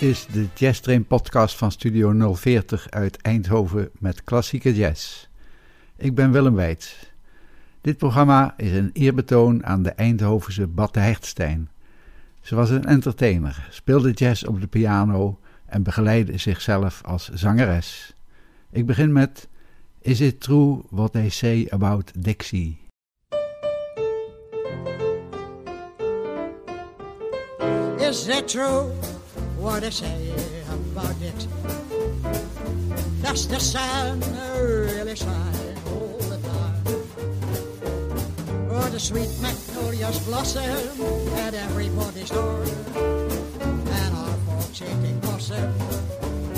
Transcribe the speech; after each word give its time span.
Is 0.00 0.26
de 0.26 0.46
Jazz 0.54 0.80
Train 0.80 1.06
podcast 1.06 1.56
van 1.56 1.72
Studio 1.72 2.34
040 2.34 2.90
uit 2.90 3.16
Eindhoven 3.16 3.90
met 3.98 4.24
klassieke 4.24 4.74
jazz. 4.74 5.26
Ik 5.96 6.14
ben 6.14 6.32
Willem 6.32 6.54
Weits. 6.54 7.12
Dit 7.80 7.96
programma 7.96 8.54
is 8.56 8.72
een 8.72 8.90
eerbetoon 8.92 9.66
aan 9.66 9.82
de 9.82 9.90
Eindhovense 9.90 10.66
Batte 10.66 10.98
Hertstein. 10.98 11.68
Ze 12.40 12.54
was 12.54 12.70
een 12.70 12.84
entertainer, 12.84 13.66
speelde 13.70 14.12
jazz 14.12 14.42
op 14.42 14.60
de 14.60 14.66
piano 14.66 15.38
en 15.66 15.82
begeleidde 15.82 16.38
zichzelf 16.38 17.00
als 17.04 17.28
zangeres. 17.28 18.14
Ik 18.70 18.86
begin 18.86 19.12
met 19.12 19.48
Is 20.00 20.20
it 20.20 20.40
true 20.40 20.82
what 20.90 21.12
they 21.12 21.28
say 21.28 21.66
about 21.70 22.12
Dixie? 22.24 22.78
Is 27.98 28.24
that 28.24 28.48
true? 28.48 28.90
What 29.58 29.80
they 29.80 29.90
say 29.90 30.32
about 30.70 31.20
it? 31.20 31.46
Does 33.22 33.48
the 33.48 33.58
sun 33.58 34.20
really 34.54 35.16
shine 35.16 35.76
all 35.86 36.18
the 36.30 36.38
time? 36.38 36.84
Or 38.70 38.88
the 38.88 39.00
sweet 39.00 39.28
magnolias 39.42 40.20
blossom 40.26 40.62
at 41.38 41.54
everybody's 41.54 42.30
door? 42.30 42.62
And 42.94 44.16
our 44.16 44.36
folks 44.46 44.80
eating 44.80 45.18
blossom 45.18 45.74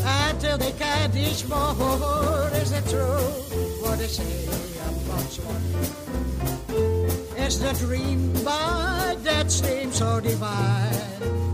until 0.05 0.59
they 0.59 0.73
can't 0.73 1.17
eat 1.17 1.49
more. 1.49 2.51
Is 2.53 2.73
it 2.73 2.87
true? 2.87 3.25
What 3.81 3.99
they 3.99 4.09
say 4.09 4.45
about 4.45 5.31
swan? 5.33 5.63
Is 7.39 7.59
the 7.61 7.73
dream 7.87 8.33
by 8.45 9.17
that 9.23 9.51
seems 9.51 9.97
so 9.97 10.21
divine? 10.21 11.50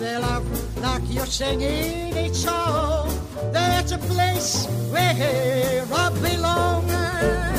They 0.00 0.16
love 0.16 0.46
like 0.80 1.02
you're 1.08 1.26
singing 1.26 2.16
each 2.16 2.34
song? 2.34 3.10
That's 3.52 3.90
a 3.90 3.98
place 3.98 4.66
where 4.92 5.84
I 5.92 6.10
belong. 6.22 7.57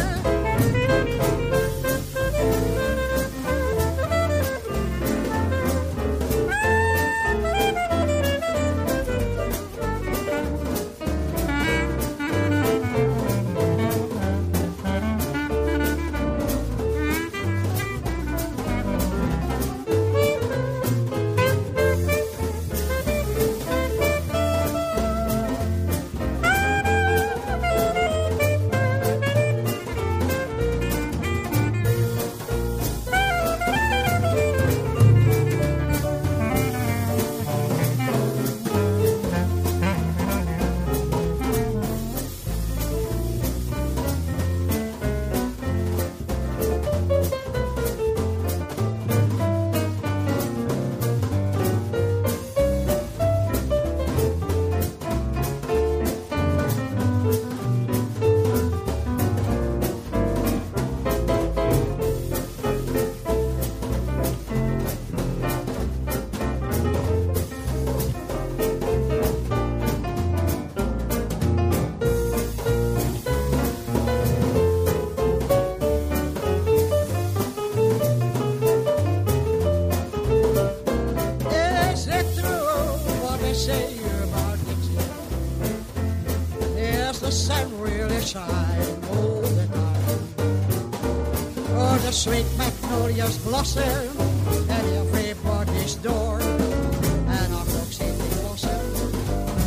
Blossom 93.59 94.69
at 94.69 94.85
everybody's 94.85 95.95
door. 95.95 96.39
And 96.39 97.53
our 97.53 97.65
folks 97.65 97.99
eat 98.01 98.15
the 98.15 98.29
blossom 98.39 98.79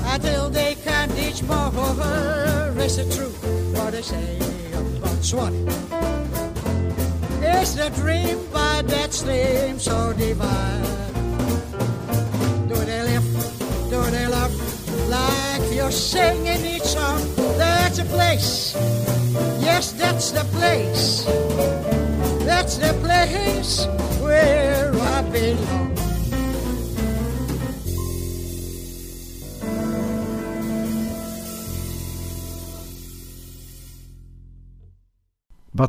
until 0.07 0.49
they 0.49 0.77
can't 0.77 1.13
eat 1.19 1.43
more. 1.45 1.71
Is 2.81 2.97
it 2.97 3.13
true 3.13 3.35
what 3.77 3.93
they 3.93 4.01
say 4.01 4.39
about 4.97 5.23
Swanee? 5.23 5.67
Is 7.61 7.77
the 7.77 7.91
dream 8.01 8.39
by 8.51 8.81
that 8.87 9.13
stream 9.13 9.79
so 9.79 10.15
divine? 10.15 11.13
Do 12.69 12.77
they 12.89 13.03
live? 13.11 13.29
Do 13.91 14.01
they 14.11 14.27
love? 14.27 14.53
Like 15.11 15.71
you're 15.71 15.91
singing 15.91 16.65
each 16.65 16.89
song. 16.97 17.21
That's 17.59 17.99
a 17.99 18.07
place. 18.07 18.75
Yes, 19.61 19.93
that's 19.93 20.31
the 20.31 20.45
place. 20.57 21.27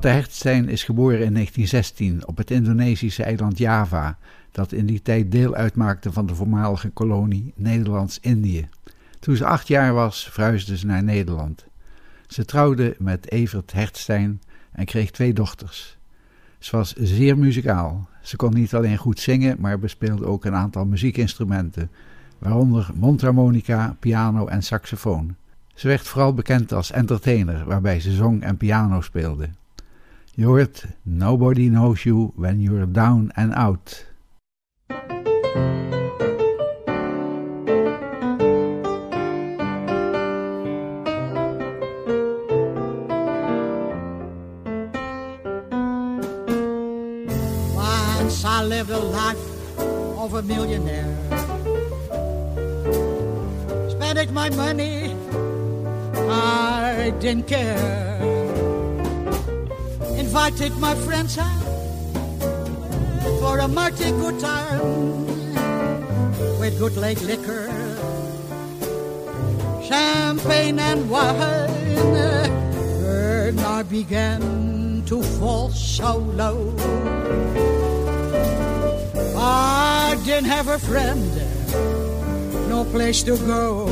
Hertstein 0.10 0.70
is 0.70 0.84
geboren 0.84 1.26
in 1.26 1.34
1916 1.34 2.28
op 2.28 2.38
het 2.38 2.52
Indonesische 2.52 3.24
eiland 3.24 3.58
Java, 3.58 4.18
dat 4.52 4.72
in 4.72 4.86
die 4.86 5.02
tijd 5.02 5.32
deel 5.32 5.56
uitmaakte 5.56 6.12
van 6.12 6.26
de 6.26 6.36
voormalige 6.36 6.90
kolonie 6.90 7.54
Nederlands-Indië. 7.56 8.70
Toen 9.20 9.36
ze 9.36 9.46
acht 9.46 9.68
jaar 9.68 9.94
was, 9.94 10.30
verhuisde 10.30 10.78
ze 10.78 10.86
naar 10.86 11.04
Nederland. 11.04 11.66
Ze 12.28 12.46
trouwde 12.46 12.96
met 13.00 13.32
Evert 13.32 13.74
Hertstein 13.74 14.42
en 14.72 14.86
kreeg 14.86 15.12
twee 15.12 15.34
dochters. 15.34 15.98
Ze 16.60 16.76
was 16.76 16.94
zeer 16.94 17.38
muzikaal. 17.38 18.10
Ze 18.24 18.36
kon 18.36 18.54
niet 18.54 18.74
alleen 18.74 18.98
goed 18.98 19.20
zingen, 19.20 19.56
maar 19.60 19.80
bespeelde 19.80 20.26
ook 20.26 20.46
een 20.46 20.56
aantal 20.56 20.86
muziekinstrumenten, 20.86 21.90
waaronder 22.40 22.90
mondharmonica, 22.96 23.96
piano 24.00 24.48
en 24.48 24.64
saxofoon. 24.64 25.36
Ze 25.74 25.88
werd 25.88 26.08
vooral 26.08 26.34
bekend 26.34 26.72
als 26.72 26.92
entertainer, 26.92 27.66
waarbij 27.66 28.00
ze 28.00 28.12
zong 28.12 28.42
en 28.42 28.58
piano 28.58 29.02
speelde. 29.02 29.50
Je 30.32 30.46
hoort 30.46 30.86
Nobody 31.02 31.70
Knows 31.70 32.04
You 32.04 32.32
When 32.36 32.62
You're 32.62 32.92
Down 32.92 33.32
and 33.34 33.54
Out. 33.54 34.12
I 48.64 48.66
lived 48.66 48.92
a 48.92 48.98
life 48.98 49.46
of 50.18 50.36
a 50.36 50.42
millionaire. 50.42 51.18
Spending 53.90 54.34
my 54.34 54.50
money, 54.52 55.14
I 56.30 57.14
didn't 57.20 57.46
care. 57.46 58.22
Invited 60.16 60.78
my 60.78 60.96
friends 60.96 61.38
out 61.38 61.66
for 63.42 63.60
a 63.60 63.68
mighty 63.68 64.12
good 64.12 64.40
time 64.40 65.26
with 66.58 66.80
good 66.80 66.96
lake 66.96 67.20
liquor, 67.20 67.68
champagne 69.84 70.80
and 70.80 71.10
wine. 71.10 71.36
And 73.04 73.60
I 73.60 73.84
began 73.84 75.04
to 75.08 75.22
fall 75.22 75.70
so 75.70 76.20
low. 76.40 76.74
I 79.46 80.16
didn't 80.24 80.46
have 80.46 80.70
a 80.70 80.80
friend, 80.80 81.30
no 82.70 82.86
place 82.86 83.24
to 83.24 83.36
go. 83.36 83.90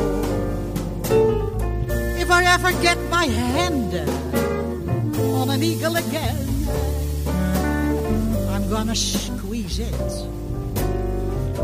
If 2.18 2.32
I 2.32 2.46
ever 2.46 2.72
get 2.82 2.98
my 3.10 3.26
hand 3.26 3.94
on 5.36 5.50
an 5.50 5.62
eagle 5.62 5.98
again, 5.98 6.38
I'm 8.50 8.70
gonna 8.70 8.96
squeeze 8.96 9.80
it 9.80 9.94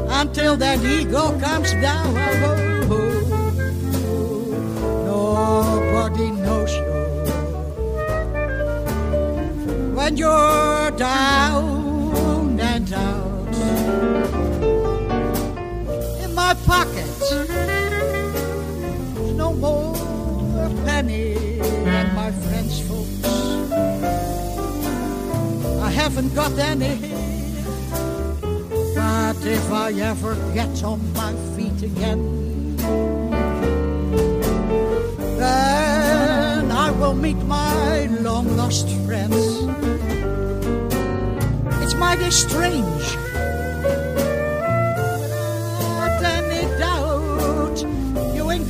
until 0.09 0.57
that 0.57 0.83
eagle 0.83 1.39
comes 1.39 1.71
down. 1.71 2.13
Oh, 5.07 5.79
nobody 5.85 6.31
knows 6.31 6.73
you 6.75 6.83
when 9.95 10.17
you're 10.17 10.91
down 10.91 11.86
pockets, 16.67 17.31
no 19.41 19.53
more 19.53 19.95
penny, 20.85 21.59
my 22.13 22.29
friends, 22.43 22.81
folks, 22.87 23.23
I 25.81 25.89
haven't 25.89 26.35
got 26.35 26.51
any. 26.59 26.95
But 28.95 29.45
if 29.45 29.71
I 29.71 29.93
ever 30.11 30.35
get 30.53 30.83
on 30.83 30.99
my 31.13 31.33
feet 31.55 31.83
again, 31.83 32.75
then 35.39 36.71
I 36.71 36.91
will 36.91 37.15
meet 37.15 37.37
my 37.43 38.07
long 38.19 38.57
lost 38.57 38.89
friends. 39.05 39.37
It's 41.81 41.95
mighty 41.95 42.29
strange. 42.31 43.26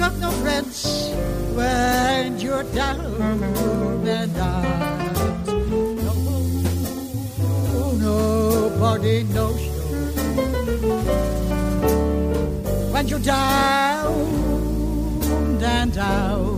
Got 0.09 0.19
no 0.19 0.31
friends 0.42 1.12
when 1.54 2.39
you're 2.39 2.63
down 2.63 3.00
and 4.07 4.38
out. 4.38 5.48
No, 7.68 7.92
nobody 7.92 9.24
knows 9.24 9.62
you 9.62 9.71
when 12.94 13.07
you're 13.07 13.19
down 13.19 14.13
and 15.62 15.98
out. 15.98 16.56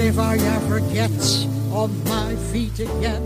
If 0.00 0.18
I 0.18 0.36
ever 0.36 0.80
get 0.92 1.10
on 1.72 1.90
my 2.04 2.34
feet 2.50 2.80
again, 2.80 3.22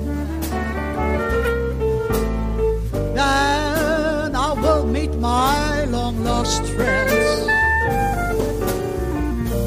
then 3.14 4.34
I 4.34 4.52
will 4.60 4.86
meet 4.86 5.14
my 5.14 5.84
long 5.84 6.24
lost 6.24 6.64
friends. 6.64 7.46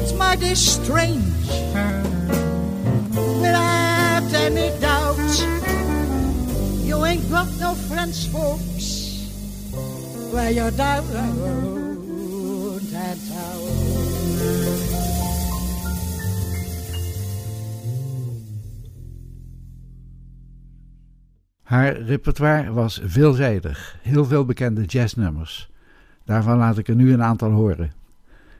It's 0.02 0.12
mighty 0.14 0.54
strange, 0.54 1.48
without 3.40 4.30
any 4.34 4.78
doubt. 4.78 5.34
You 6.84 7.04
ain't 7.06 7.28
got 7.30 7.48
no 7.58 7.74
friends, 7.74 8.26
folks, 8.26 9.24
where 10.32 10.50
you're 10.50 10.70
down 10.72 11.77
Haar 21.68 21.96
repertoire 21.96 22.72
was 22.72 23.00
veelzijdig, 23.04 23.96
heel 24.02 24.24
veel 24.24 24.44
bekende 24.44 24.84
jazznummers. 24.84 25.70
Daarvan 26.24 26.56
laat 26.56 26.78
ik 26.78 26.88
er 26.88 26.94
nu 26.94 27.12
een 27.12 27.22
aantal 27.22 27.50
horen. 27.50 27.92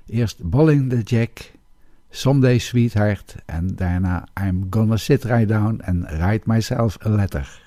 Eerst 0.06 0.42
Bolling 0.42 0.90
the 0.90 1.02
Jack, 1.02 1.52
Someday 2.10 2.58
Sweetheart 2.58 3.34
en 3.46 3.76
daarna 3.76 4.26
I'm 4.46 4.66
Gonna 4.70 4.96
Sit 4.96 5.24
Right 5.24 5.48
Down 5.48 5.82
and 5.84 6.10
Write 6.10 6.42
Myself 6.44 7.06
a 7.06 7.08
Letter. 7.08 7.60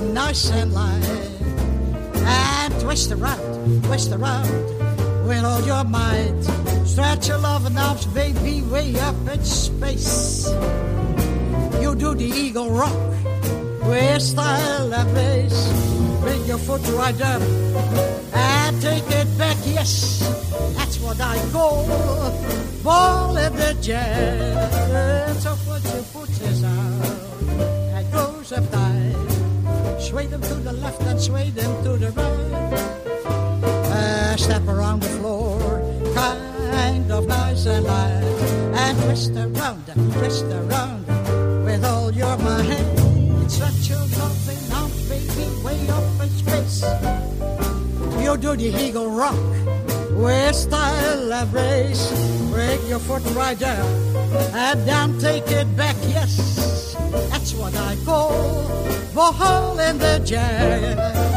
Nice 0.00 0.50
and 0.50 0.72
light. 0.72 1.04
And 2.14 2.80
twist 2.80 3.12
around, 3.12 3.84
twist 3.84 4.12
around 4.12 4.48
with 5.26 5.44
all 5.44 5.62
your 5.62 5.84
might. 5.84 6.42
Stretch 6.84 7.28
your 7.28 7.38
loving 7.38 7.76
arms, 7.76 8.06
baby, 8.06 8.62
way 8.62 8.98
up 9.00 9.16
in 9.32 9.44
space. 9.44 10.48
You 11.80 11.94
do 11.94 12.14
the 12.14 12.24
eagle 12.24 12.70
rock 12.70 12.96
with 13.82 14.22
style 14.22 14.92
and 14.92 15.10
grace. 15.10 15.72
Bring 16.20 16.44
your 16.44 16.58
foot 16.58 16.86
right 16.88 17.20
up 17.20 17.42
and 18.34 18.82
take 18.82 19.08
it 19.10 19.38
back. 19.38 19.56
Yes, 19.64 20.20
that's 20.76 20.98
what 21.00 21.20
I 21.20 21.38
call 21.52 21.86
ball 22.82 23.36
in 23.36 23.52
the. 23.56 23.74
So 25.40 25.57
Sway 30.08 30.24
them 30.24 30.40
to 30.40 30.54
the 30.54 30.72
left 30.72 31.02
and 31.02 31.20
sway 31.20 31.50
them 31.50 31.84
to 31.84 31.98
the 31.98 32.10
right. 32.12 32.72
Uh, 33.92 34.36
step 34.38 34.66
around 34.66 35.02
the 35.02 35.08
floor, 35.20 35.60
kind 36.14 37.12
of 37.12 37.26
nice 37.26 37.66
and 37.66 37.84
light, 37.84 38.24
and 38.72 38.98
twist 39.02 39.32
around 39.36 39.84
twist 40.14 40.46
around 40.46 41.04
with 41.62 41.84
all 41.84 42.10
your 42.10 42.38
might. 42.38 43.50
Stretch 43.50 43.90
your 43.90 44.06
loving 44.16 44.72
arms, 44.72 45.08
baby, 45.10 45.44
way 45.62 45.86
up 45.90 46.22
in 46.22 46.30
space. 46.30 46.82
You 48.24 48.38
do 48.38 48.56
the 48.56 48.72
eagle 48.80 49.10
rock 49.10 49.36
with 50.18 50.54
style 50.54 51.32
and 51.32 51.50
grace. 51.50 52.10
Break 52.50 52.80
your 52.88 52.98
foot 52.98 53.22
right 53.34 53.58
down 53.58 53.86
and 54.52 54.84
down, 54.84 55.18
take 55.18 55.48
it 55.50 55.68
back. 55.76 55.96
Yes, 56.08 56.96
that's 57.30 57.54
what 57.54 57.74
I 57.76 57.96
call 58.04 58.58
hole 59.32 59.78
in 59.78 59.98
the 59.98 60.20
jazz. 60.24 61.28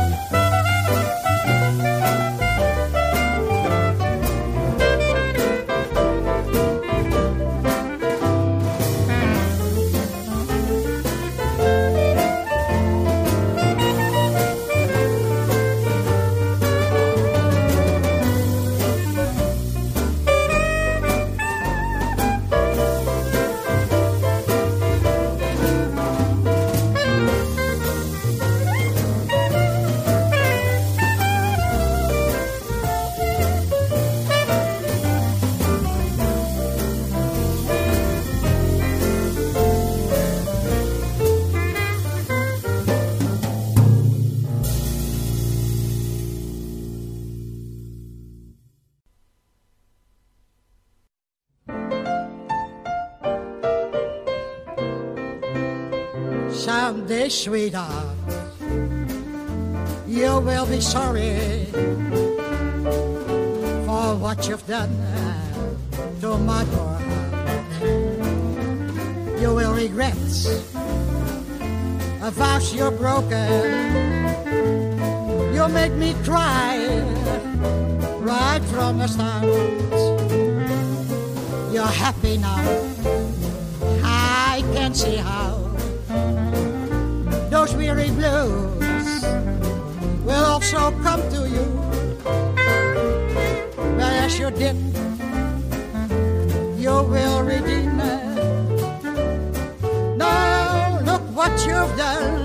Sweetheart, 57.32 58.18
you 60.06 60.40
will 60.42 60.66
be 60.66 60.82
sorry 60.82 61.66
for 63.86 64.16
what 64.20 64.48
you've 64.48 64.68
done 64.68 64.92
to 66.20 66.38
my 66.38 66.66
poor 66.66 67.00
heart. 67.00 67.82
You 69.40 69.56
will 69.56 69.74
regret 69.74 70.14
a 72.22 72.32
vows 72.32 72.76
you're 72.76 72.92
broken. 72.92 73.50
You 75.54 75.70
make 75.70 75.94
me 75.94 76.14
cry 76.26 76.78
right 78.20 78.64
from 78.74 78.98
the 79.00 79.08
start. 79.08 79.46
You're 81.74 81.86
happy 81.86 82.38
now. 82.38 82.60
I 84.04 84.64
can 84.74 84.94
see 84.94 85.16
how 85.16 85.61
weary 87.82 88.12
blues 88.12 89.24
will 90.24 90.46
also 90.54 90.92
come 91.02 91.22
to 91.34 91.50
you. 91.56 91.68
But 93.98 94.14
as 94.26 94.38
you 94.38 94.52
did, 94.52 94.78
you 96.78 96.96
will 97.14 97.42
redeem 97.42 98.00
it. 98.00 98.24
Now 100.16 101.00
look 101.10 101.24
what 101.34 101.54
you've 101.66 101.96
done 101.98 102.41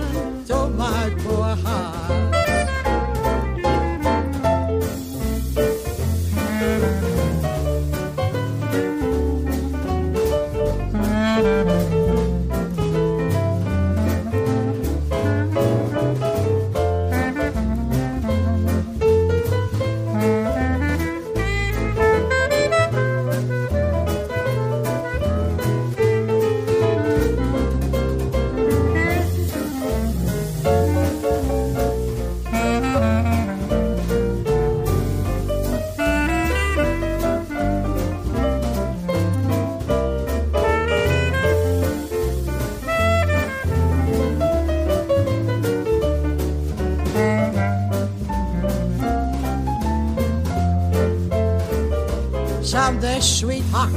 sweetheart, 53.26 53.92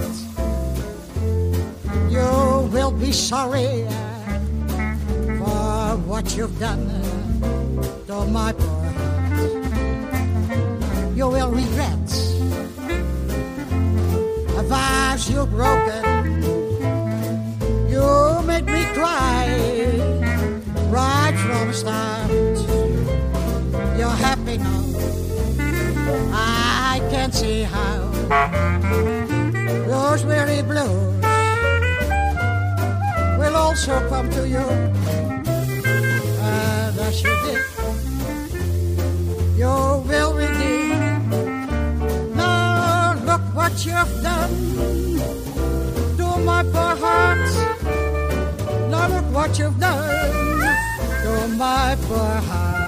you 2.10 2.70
will 2.74 2.92
be 2.92 3.12
sorry 3.12 3.86
for 5.38 5.98
what 6.10 6.36
you've 6.36 6.60
done 6.60 6.99
my 46.46 46.64
poor 46.64 46.96
heart. 47.04 47.40
Now 48.90 49.08
look 49.08 49.26
what 49.34 49.60
you've 49.60 49.80
done 49.80 50.60
to 51.24 51.48
my 51.58 51.98
poor 52.08 52.18
heart. 52.18 52.79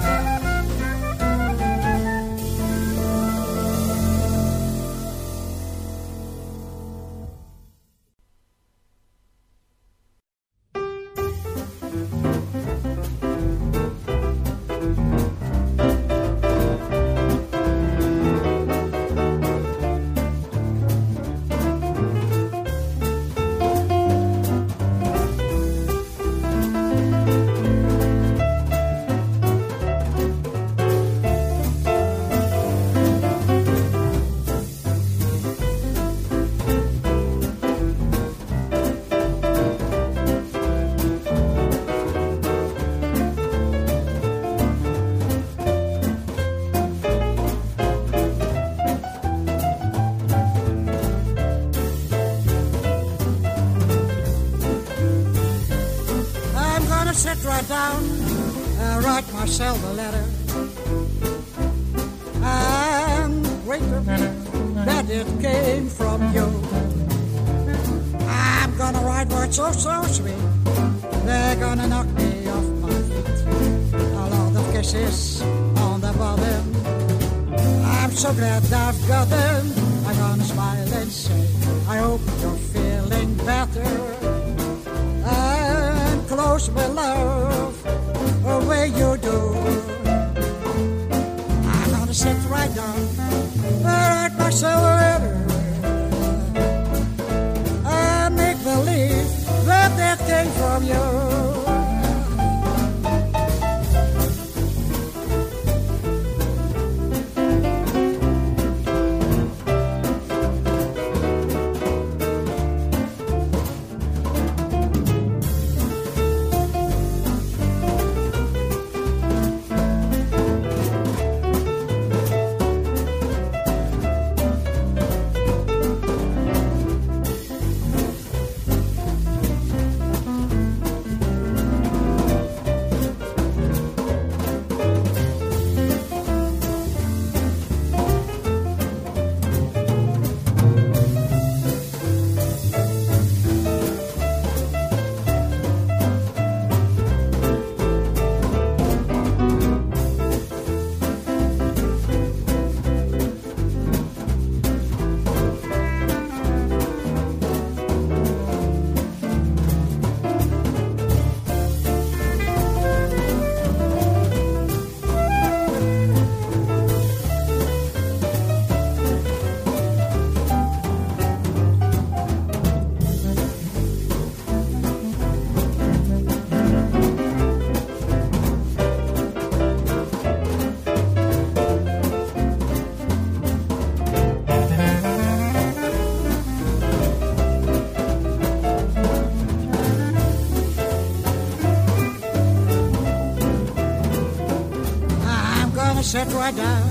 Sit 196.11 196.27
right 196.33 196.53
down 196.57 196.89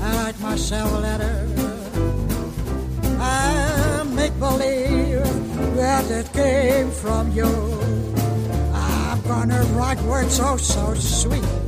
and 0.00 0.14
write 0.16 0.40
myself 0.40 0.92
a 0.94 0.98
letter 0.98 1.46
I 3.20 4.02
make 4.12 4.36
believe 4.40 5.22
that 5.76 6.10
it 6.10 6.32
came 6.32 6.90
from 6.90 7.30
you. 7.30 7.46
I'm 8.74 9.22
gonna 9.22 9.62
write 9.76 10.00
words 10.00 10.34
so, 10.34 10.56
so 10.56 10.94
sweet. 10.94 11.59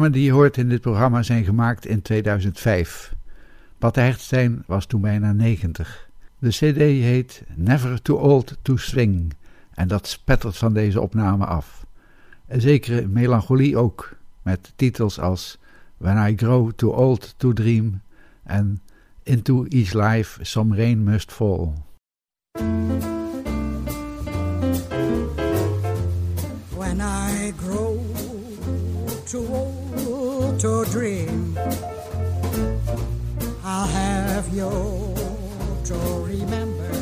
Opnamen 0.00 0.20
die 0.20 0.30
je 0.30 0.36
hoort 0.38 0.56
in 0.56 0.68
dit 0.68 0.80
programma 0.80 1.22
zijn 1.22 1.44
gemaakt 1.44 1.86
in 1.86 2.02
2005. 2.02 3.14
Bad 3.78 3.94
de 3.94 4.00
Hertstein 4.00 4.62
was 4.66 4.86
toen 4.86 5.00
bijna 5.00 5.32
90. 5.32 6.08
De 6.38 6.48
cd 6.48 6.76
heet 6.76 7.42
Never 7.54 8.02
Too 8.02 8.16
Old 8.16 8.56
to 8.62 8.76
Swing 8.76 9.34
en 9.74 9.88
dat 9.88 10.06
spettert 10.06 10.56
van 10.56 10.72
deze 10.72 11.00
opname 11.00 11.44
af. 11.44 11.86
Een 12.48 12.60
zekere 12.60 13.06
melancholie 13.06 13.76
ook, 13.76 14.16
met 14.42 14.72
titels 14.76 15.18
als 15.18 15.58
When 15.96 16.32
I 16.32 16.36
Grow 16.36 16.70
Too 16.76 16.90
Old 16.90 17.34
to 17.36 17.52
Dream 17.52 18.00
en 18.42 18.80
Into 19.22 19.64
Each 19.64 19.92
Life 19.92 20.44
Some 20.44 20.76
Rain 20.76 21.02
Must 21.02 21.32
Fall. 21.32 21.72
When 26.76 27.00
I 27.00 27.52
grow 27.56 27.98
too 29.26 29.46
old 29.46 29.79
to 30.60 30.84
dream, 30.90 31.58
I'll 33.64 33.86
have 33.86 34.46
you 34.52 34.68
to 35.84 35.94
remember. 36.28 36.92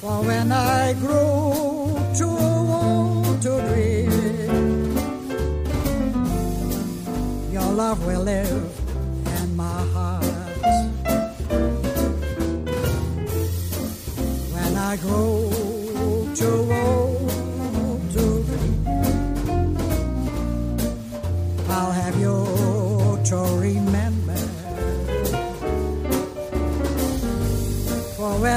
For 0.00 0.24
when 0.24 0.50
I 0.50 0.94
grow 0.94 2.12
too 2.18 2.36
old 2.36 3.42
to 3.42 3.60
dream, 3.68 4.10
your 7.52 7.70
love 7.72 8.04
will 8.04 8.22
live 8.22 8.80
in 9.40 9.54
my 9.54 9.82
heart. 9.94 10.24
When 14.50 14.76
I 14.76 14.96
grow 14.96 15.48
too 16.34 16.72
old 16.72 17.01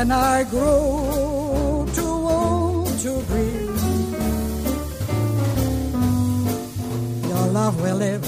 when 0.05 0.11
I 0.11 0.43
grow 0.43 1.87
too 1.95 2.17
old 2.37 2.89
to 2.99 3.21
dream, 3.29 3.73
your 7.29 7.45
love 7.57 7.81
will 7.81 7.95
live 7.95 8.25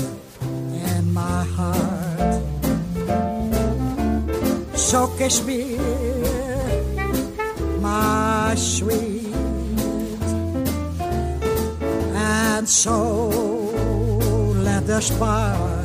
in 0.95 1.13
my 1.13 1.43
heart. 1.55 2.41
So 4.75 5.05
kiss 5.19 5.45
me, 5.45 5.77
my 7.79 8.55
sweet, 8.55 9.35
and 12.15 12.67
so 12.67 12.97
let 14.65 14.87
the 14.87 14.99
spark. 14.99 15.76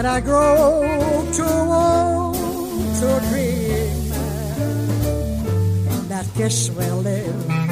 When 0.00 0.06
I 0.06 0.20
grow 0.20 0.80
too 1.30 1.44
old 1.44 2.34
to 3.00 3.20
dream, 3.28 4.12
And 5.92 6.08
that 6.08 6.26
kiss 6.34 6.70
will 6.70 7.02
live 7.02 7.69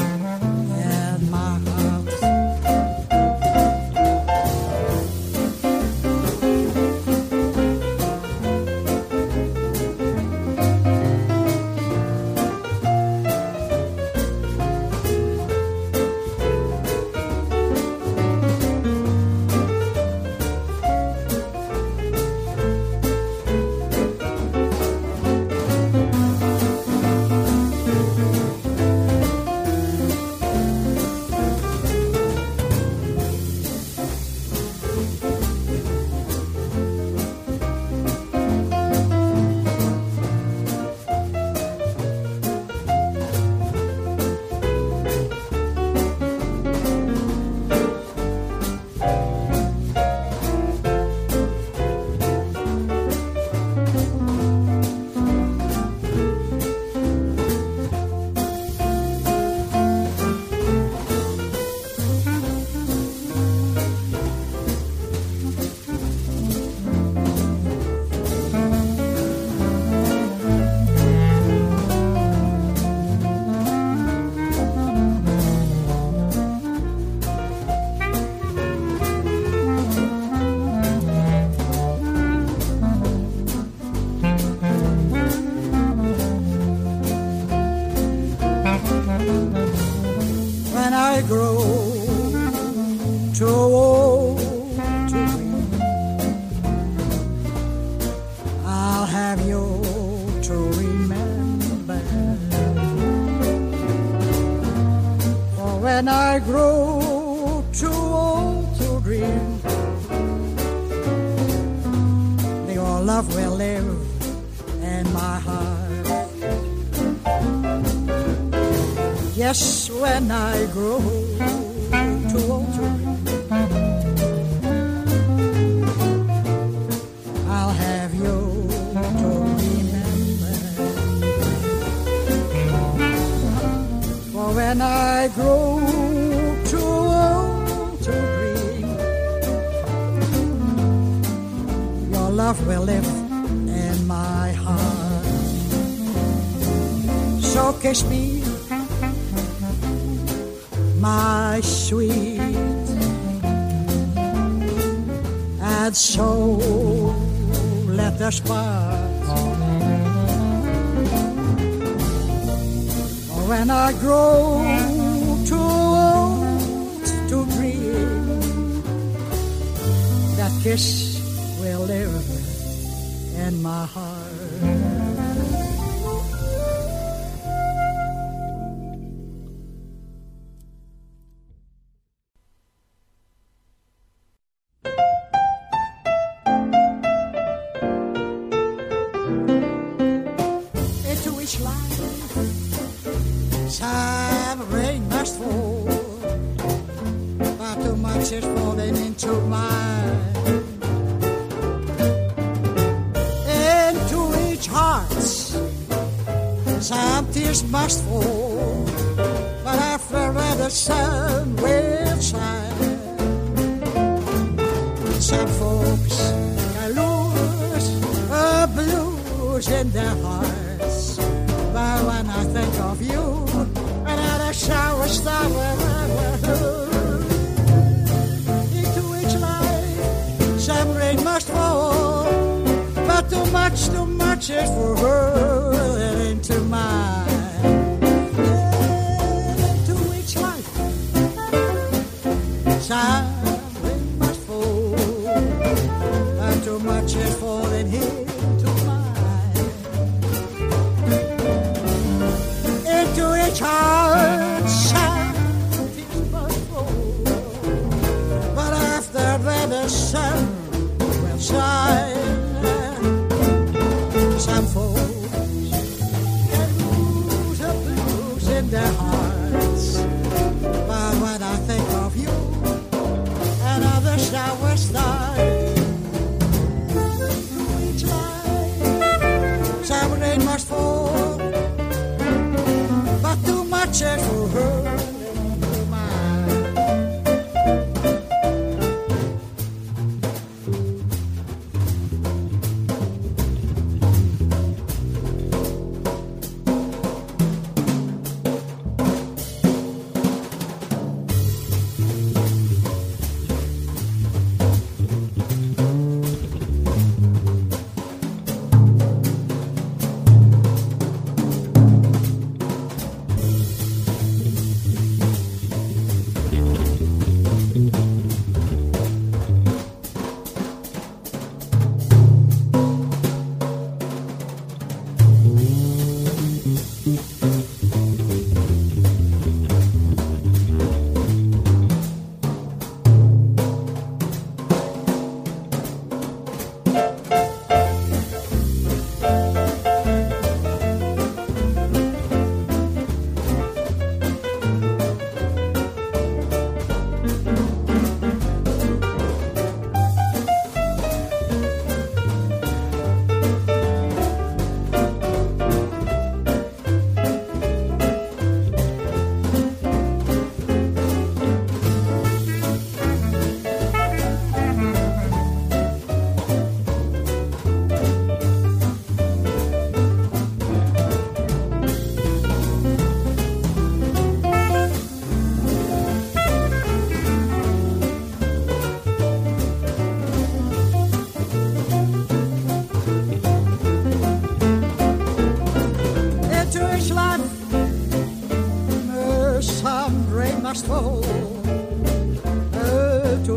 check 283.92 284.20
for 284.20 284.48
her. 284.48 284.87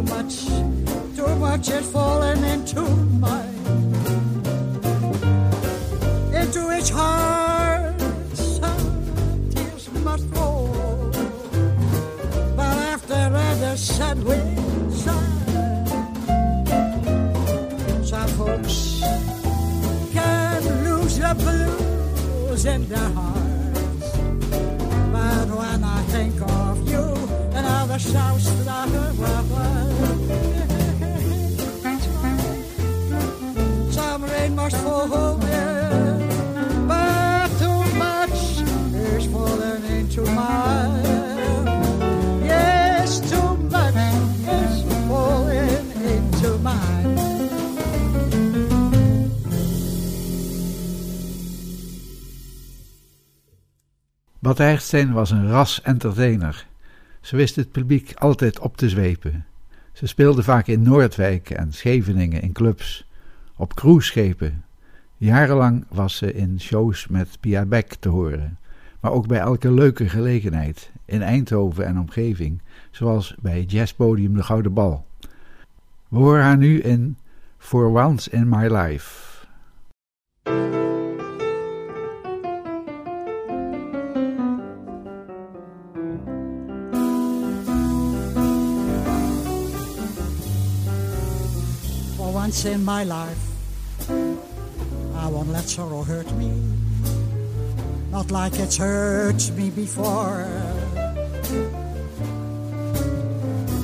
too 0.02 0.14
much, 0.14 0.46
too 1.16 1.36
much 1.36 1.68
had 1.68 1.84
fallen 1.84 2.44
into 2.44 2.82
my, 3.20 3.46
into 6.40 6.78
each 6.78 6.90
heart 6.90 8.00
some 8.34 9.50
tears 9.52 9.92
must 10.04 10.26
fall. 10.34 10.68
But 12.56 12.78
after 12.94 13.14
other 13.14 13.78
sad 13.78 14.24
winds, 14.24 15.04
some 15.04 15.42
folks 18.38 19.02
can 20.14 20.64
lose 20.84 21.20
the 21.20 21.36
blues 21.36 22.66
in 22.66 22.88
their 22.90 23.10
hearts. 23.10 24.18
But 25.12 25.48
when 25.60 25.84
I 25.84 26.02
think 26.14 26.42
of 26.42 26.90
you 26.90 27.04
and 27.56 27.68
all 27.68 27.88
the 27.88 27.98
shouts 27.98 28.50
that 28.50 28.68
I 28.68 28.81
Hertzijn 54.58 55.12
was 55.12 55.32
een 55.32 55.48
ras 55.48 55.82
entertainer. 55.82 56.66
Ze 57.22 57.36
wist 57.36 57.56
het 57.56 57.72
publiek 57.72 58.14
altijd 58.16 58.60
op 58.60 58.78
te 58.78 58.90
zwepen. 58.90 59.46
Ze 59.94 60.08
speelde 60.08 60.44
vaak 60.44 60.68
in 60.68 60.82
Noordwijk 60.82 61.50
en 61.50 61.74
Scheveningen 61.74 62.42
in 62.42 62.52
clubs, 62.52 63.08
op 63.56 63.74
cruiseschepen. 63.74 64.64
Jarenlang 65.18 65.86
was 65.90 66.16
ze 66.16 66.34
in 66.34 66.60
shows 66.60 67.08
met 67.08 67.38
Pia 67.40 67.66
Beck 67.66 67.94
te 67.94 68.10
horen, 68.10 68.58
maar 69.00 69.12
ook 69.12 69.28
bij 69.28 69.40
elke 69.40 69.72
leuke 69.72 70.10
gelegenheid, 70.10 70.92
in 71.06 71.22
Eindhoven 71.22 71.86
en 71.86 72.00
omgeving, 72.00 72.62
zoals 72.92 73.36
bij 73.42 73.64
jazzpodium 73.64 74.36
De 74.36 74.44
Gouden 74.44 74.74
Bal. 74.74 75.06
We 76.08 76.18
horen 76.18 76.44
haar 76.44 76.58
nu 76.58 76.80
in 76.80 77.18
For 77.58 78.04
Once 78.06 78.30
in 78.30 78.50
My 78.50 78.68
Life. 78.68 79.32
Once 92.52 92.66
in 92.66 92.84
my 92.84 93.06
life. 93.06 93.44
I 95.16 95.28
won't 95.28 95.48
let 95.54 95.70
sorrow 95.70 96.04
hurt 96.04 96.30
me, 96.34 96.52
not 98.12 98.30
like 98.30 98.60
it's 98.60 98.76
hurt 98.76 99.42
me 99.56 99.70
before. 99.70 100.46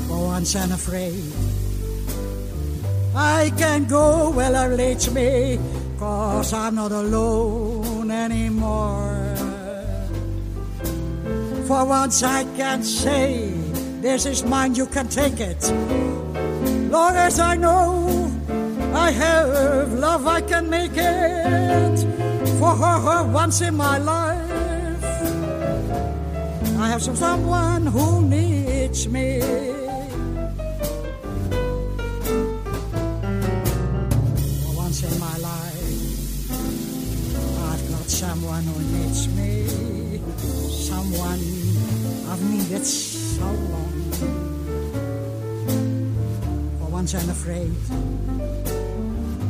For 0.07 0.19
once 0.35 0.53
I'm 0.53 0.73
afraid, 0.73 1.31
I 3.15 3.53
can 3.55 3.85
go 3.85 4.31
well, 4.31 4.75
leads 4.75 5.13
me, 5.13 5.59
cause 5.97 6.51
I'm 6.51 6.75
not 6.75 6.91
alone 6.91 8.11
anymore. 8.11 9.33
For 11.67 11.85
once 11.85 12.21
I 12.21 12.43
can 12.57 12.83
say, 12.83 13.47
this 14.01 14.25
is 14.25 14.43
mine, 14.43 14.75
you 14.75 14.87
can 14.87 15.07
take 15.07 15.39
it. 15.39 15.63
Long 16.91 17.15
as 17.15 17.39
I 17.39 17.55
know 17.55 18.26
I 19.07 19.11
have 19.11 19.93
love, 19.93 20.27
I 20.27 20.41
can 20.41 20.69
make 20.69 20.91
it 20.93 21.97
for 22.59 22.75
her, 22.75 22.99
her 23.07 23.23
once 23.31 23.61
in 23.61 23.73
my 23.73 23.97
life. 23.99 25.03
I 26.77 26.87
have 26.89 27.01
some 27.01 27.15
someone 27.15 27.85
who 27.85 28.21
needs 28.23 29.07
me. 29.07 29.39
For 34.59 34.73
once 34.75 34.99
in 35.09 35.19
my 35.21 35.37
life, 35.37 36.51
I've 37.69 37.89
got 37.89 38.07
someone 38.09 38.63
who 38.63 38.77
needs 38.97 39.29
me. 39.37 40.19
Someone 40.91 41.39
I've 42.29 42.43
needed 42.51 42.85
so 42.85 43.45
long. 43.45 44.11
For 46.79 46.89
once 46.91 47.15
I'm 47.15 47.29
afraid 47.29 47.71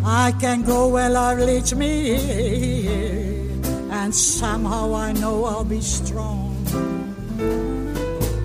I 0.10 0.32
can 0.39 0.63
go 0.63 0.88
where 0.88 1.10
love 1.10 1.39
leads 1.39 1.76
me, 1.76 2.15
and 3.91 4.15
somehow 4.15 4.96
I 4.96 5.12
know 5.12 5.43
I'll 5.43 5.65
be 5.65 5.82
strong. 5.82 6.56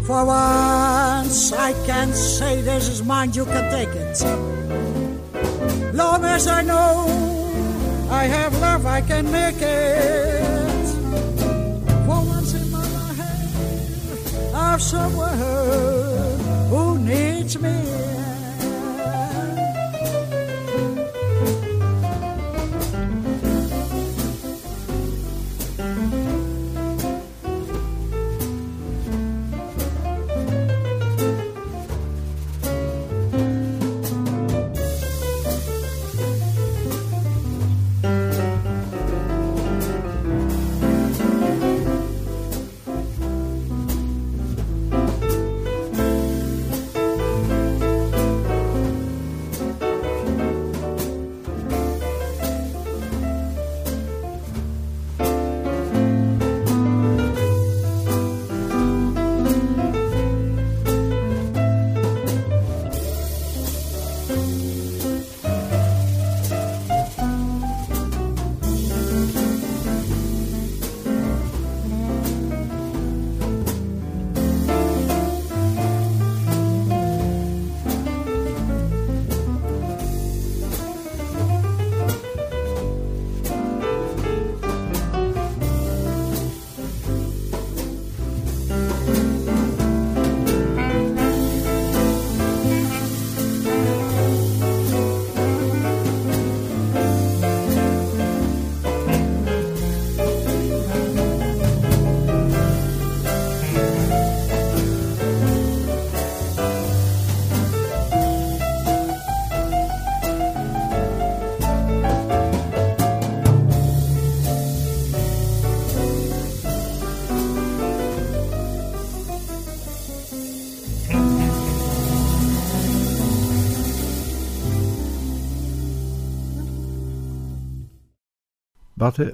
For 0.05 0.25
once 0.25 1.53
I 1.53 1.73
can 1.87 2.13
say 2.13 2.63
this 2.63 2.89
is 2.89 3.05
mine, 3.05 3.33
you 3.33 3.45
can 3.45 3.71
take 3.71 3.95
it. 3.95 4.21
Long 5.95 6.25
as 6.25 6.49
I 6.49 6.63
know 6.63 7.07
I 8.11 8.25
have 8.25 8.59
love, 8.61 8.85
I 8.85 9.01
can 9.01 9.31
make 9.31 9.63
it. 9.63 10.87
For 12.07 12.21
once 12.27 12.55
in 12.55 12.71
my 12.73 12.87
life, 12.99 14.53
I've 14.53 14.83
someone 14.83 15.39
who 16.71 16.99
needs 16.99 17.57
me. 17.57 18.02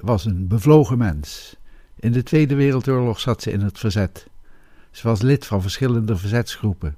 Was 0.01 0.25
een 0.25 0.47
bevlogen 0.47 0.97
mens. 0.97 1.55
In 1.95 2.11
de 2.11 2.23
Tweede 2.23 2.55
Wereldoorlog 2.55 3.19
zat 3.19 3.41
ze 3.41 3.51
in 3.51 3.61
het 3.61 3.79
verzet. 3.79 4.27
Ze 4.91 5.07
was 5.07 5.21
lid 5.21 5.45
van 5.45 5.61
verschillende 5.61 6.15
verzetsgroepen. 6.17 6.95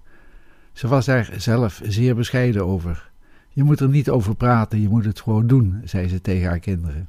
Ze 0.74 0.88
was 0.88 1.06
daar 1.06 1.34
zelf 1.38 1.82
zeer 1.84 2.15
bescheiden 2.15 2.65
over. 2.65 3.10
Je 3.50 3.63
moet 3.63 3.80
er 3.80 3.89
niet 3.89 4.10
over 4.10 4.36
praten, 4.36 4.82
je 4.82 4.89
moet 4.89 5.06
het 5.06 5.22
gewoon 5.22 5.48
doen, 5.48 5.82
zei 5.84 6.08
ze 6.08 6.22
tegen 6.22 6.48
haar 6.48 6.60
kinderen. 6.60 7.08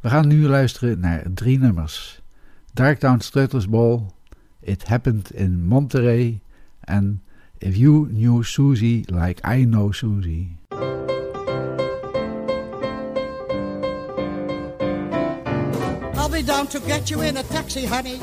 We 0.00 0.08
gaan 0.08 0.26
nu 0.26 0.46
luisteren 0.46 1.00
naar 1.00 1.22
drie 1.34 1.58
nummers: 1.58 2.22
Darktown 2.72 3.20
Strutters 3.20 3.68
Ball, 3.68 4.00
It 4.60 4.86
Happened 4.86 5.32
in 5.32 5.64
Monterey 5.64 6.40
en 6.80 7.22
If 7.58 7.76
You 7.76 8.08
Knew 8.08 8.42
Susie 8.42 9.14
Like 9.14 9.56
I 9.56 9.64
Know 9.64 9.92
Susie. 9.92 10.56
Down 16.46 16.68
to 16.68 16.78
get 16.78 17.10
you 17.10 17.22
in 17.22 17.36
a 17.38 17.42
taxi, 17.42 17.86
honey. 17.86 18.20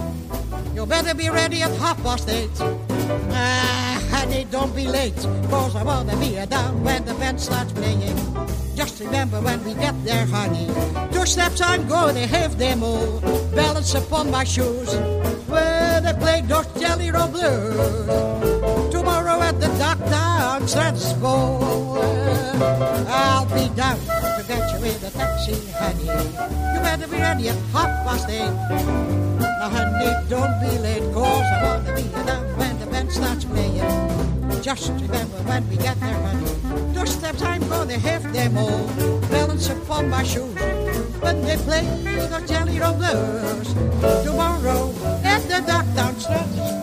You 0.74 0.86
better 0.86 1.14
be 1.14 1.30
ready 1.30 1.62
at 1.62 1.72
half 1.72 2.02
past 2.04 2.30
eight. 2.30 2.50
Ah, 2.62 4.02
honey, 4.12 4.48
don't 4.50 4.74
be 4.74 4.88
late, 4.88 5.18
cause 5.50 5.76
I 5.76 5.84
wanna 5.84 6.16
be 6.16 6.34
down 6.46 6.82
when 6.86 7.04
the 7.04 7.16
band 7.16 7.42
starts 7.42 7.74
playing. 7.74 8.16
Just 8.76 9.02
remember 9.02 9.42
when 9.42 9.62
we 9.66 9.74
get 9.74 9.94
there, 10.06 10.26
honey. 10.26 10.68
Two 11.12 11.26
steps 11.26 11.60
I'm 11.60 11.86
gonna 11.90 12.26
have 12.26 12.58
them 12.58 12.82
all. 12.82 13.20
Balance 13.54 13.94
upon 13.94 14.32
my 14.32 14.46
shoes. 14.46 14.96
Where 15.50 16.00
they 16.00 16.14
play 16.14 16.42
those 16.48 16.68
jelly 16.80 17.12
roll 17.12 17.28
blues. 17.28 18.90
Tomorrow 18.90 19.42
at 19.42 19.60
the 19.60 19.68
Darktown 19.68 20.66
Strutters 20.70 21.14
Ball. 21.14 22.00
I'll 23.10 23.46
be 23.48 23.68
down 23.76 24.00
get 24.48 24.72
you 24.72 24.86
in 24.86 25.04
a 25.04 25.10
taxi, 25.12 25.56
honey. 25.72 26.06
You 26.74 26.80
better 26.82 27.08
be 27.08 27.18
ready 27.18 27.50
at 27.50 27.58
half 27.72 27.92
past 28.06 28.30
eight. 28.30 28.52
Now, 29.40 29.70
honey, 29.70 30.12
don't 30.30 30.60
be 30.62 30.78
late, 30.80 31.04
cause 31.14 31.48
I 31.54 31.64
wanna 31.64 31.96
be 31.96 32.04
down 32.26 32.44
when 32.58 32.80
the 32.80 32.86
band 32.88 33.12
starts 33.12 33.46
playing. 33.46 34.62
Just 34.62 34.90
remember 34.90 35.38
when 35.50 35.68
we 35.70 35.78
get 35.78 36.00
there, 36.00 36.20
honey. 36.28 36.94
Two 36.94 37.06
steps 37.06 37.42
I'm 37.42 37.68
gonna 37.70 37.98
have 38.00 38.32
them 38.34 38.58
all. 38.58 38.88
Balance 39.30 39.70
upon 39.70 40.10
my 40.10 40.24
shoes. 40.24 40.56
When 41.22 41.42
they 41.44 41.58
play 41.58 41.86
the 42.04 42.44
Jelly 42.48 42.80
Roll 42.80 42.94
Blues. 42.94 43.74
Tomorrow 44.24 44.94
at 45.24 45.42
the 45.44 45.60
Darktown 45.70 46.20
Strutters 46.20 46.82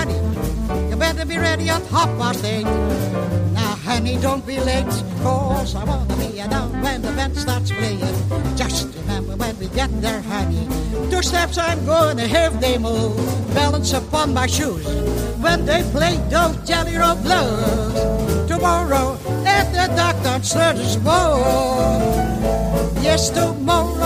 honey. 0.00 0.88
You 0.90 0.96
better 0.96 1.26
be 1.26 1.38
ready 1.38 1.68
at 1.68 1.84
half 1.86 2.10
past 2.18 2.44
eight. 2.44 2.64
Now, 3.52 3.74
honey, 3.86 4.16
don't 4.16 4.44
be 4.46 4.58
late, 4.60 4.94
cause 5.22 5.74
I 5.74 5.84
wanna 5.84 6.16
be 6.16 6.38
down 6.38 6.70
when 6.82 7.02
the 7.02 7.12
band 7.12 7.36
starts 7.36 7.70
playing. 7.70 8.16
Just 8.56 8.88
remember 8.96 9.36
when 9.36 9.58
we 9.58 9.66
get 9.68 9.90
there, 10.00 10.22
honey. 10.22 10.64
Two 11.10 11.22
steps 11.22 11.58
I'm 11.58 11.84
gonna 11.84 12.26
have 12.26 12.60
them 12.60 12.86
all. 12.86 13.14
Balance 13.54 13.92
upon 13.92 14.32
my 14.32 14.46
shoes 14.46 14.86
when 15.44 15.66
they 15.66 15.82
play 15.92 16.16
those 16.30 16.56
Jelly 16.68 16.96
Roll 16.96 17.16
Blues. 17.16 18.48
Tomorrow 18.48 19.18
at 19.44 19.66
the 19.76 19.86
Darktown 19.98 20.42
Strutters 20.44 20.96
Ball. 20.96 22.00
Yes, 23.02 23.30
tomorrow 23.30 23.99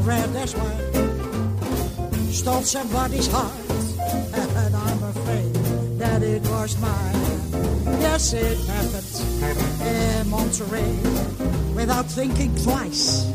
red 0.00 0.34
as 0.36 0.54
wine. 0.54 2.32
Stole 2.32 2.62
somebody's 2.62 3.26
heart, 3.26 3.52
and 4.34 4.76
I'm 4.76 5.02
afraid 5.02 5.54
that 5.98 6.22
it 6.22 6.42
was 6.42 6.80
mine. 6.80 8.00
Yes, 8.00 8.32
it 8.32 8.58
happened 8.66 9.82
in 9.82 10.28
Monterey 10.28 10.96
without 11.74 12.06
thinking 12.06 12.54
twice. 12.56 13.26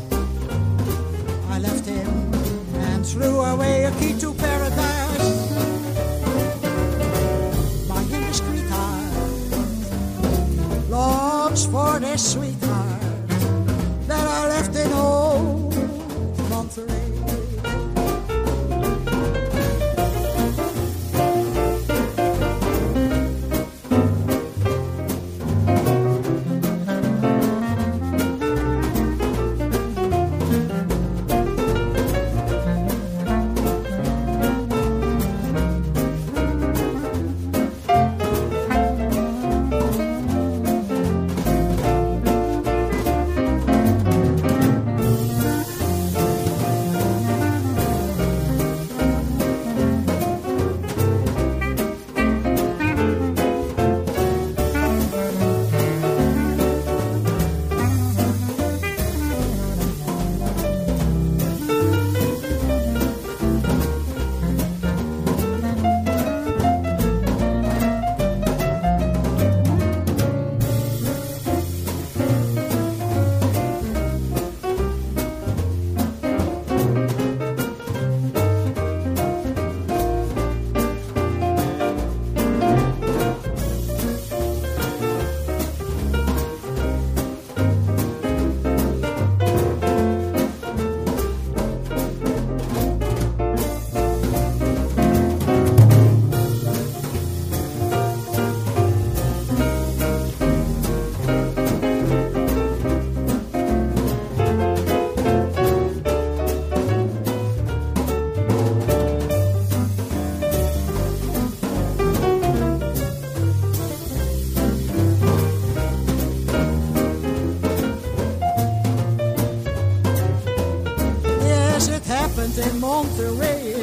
passed 123.16 123.28
away 123.28 123.74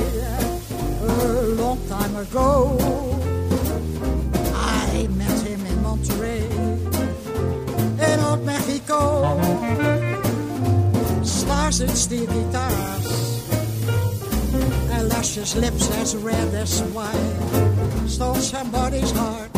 a 1.01 1.41
long 1.55 1.79
time 1.88 2.15
ago. 2.15 2.77
I 4.53 5.07
met 5.09 5.39
him 5.41 5.65
in 5.65 5.81
Monterey, 5.81 6.45
in 8.11 8.19
old 8.19 8.45
Mexico. 8.45 9.39
Stars 11.23 11.81
and 11.81 11.91
steel 11.91 12.25
guitars, 12.27 13.49
and 14.91 15.09
luscious 15.09 15.55
lips 15.55 15.89
as 15.97 16.15
red 16.15 16.53
as 16.53 16.81
wine. 16.93 18.07
Stole 18.07 18.36
somebody's 18.36 19.11
heart, 19.11 19.55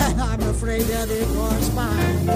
and 0.00 0.20
I'm 0.20 0.42
afraid 0.42 0.82
that 0.82 1.08
it 1.10 1.28
was 1.36 1.74
mine. 1.74 2.26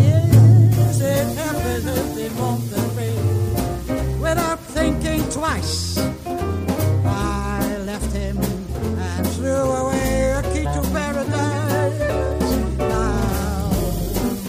Yes, 0.00 1.00
it 1.00 1.36
happened 1.38 2.18
in 2.18 2.34
Monterey 2.36 2.89
without 4.30 4.60
thinking 4.60 5.22
twice. 5.30 5.98
I 7.04 7.78
left 7.84 8.12
him 8.12 8.38
and 8.38 9.26
threw 9.34 9.64
away 9.82 10.30
a 10.38 10.42
key 10.52 10.66
to 10.76 10.82
paradise. 10.92 11.98
Now, 12.78 13.70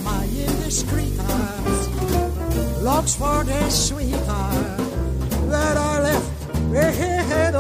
my 0.04 0.24
indiscreet 0.26 1.18
heart 1.18 2.84
longs 2.84 3.16
for 3.16 3.44
this 3.44 3.88
sweetheart 3.88 4.78
that 5.50 5.76
I 5.78 5.94
left 6.10 6.32
with 6.70 6.96
old 7.00 7.51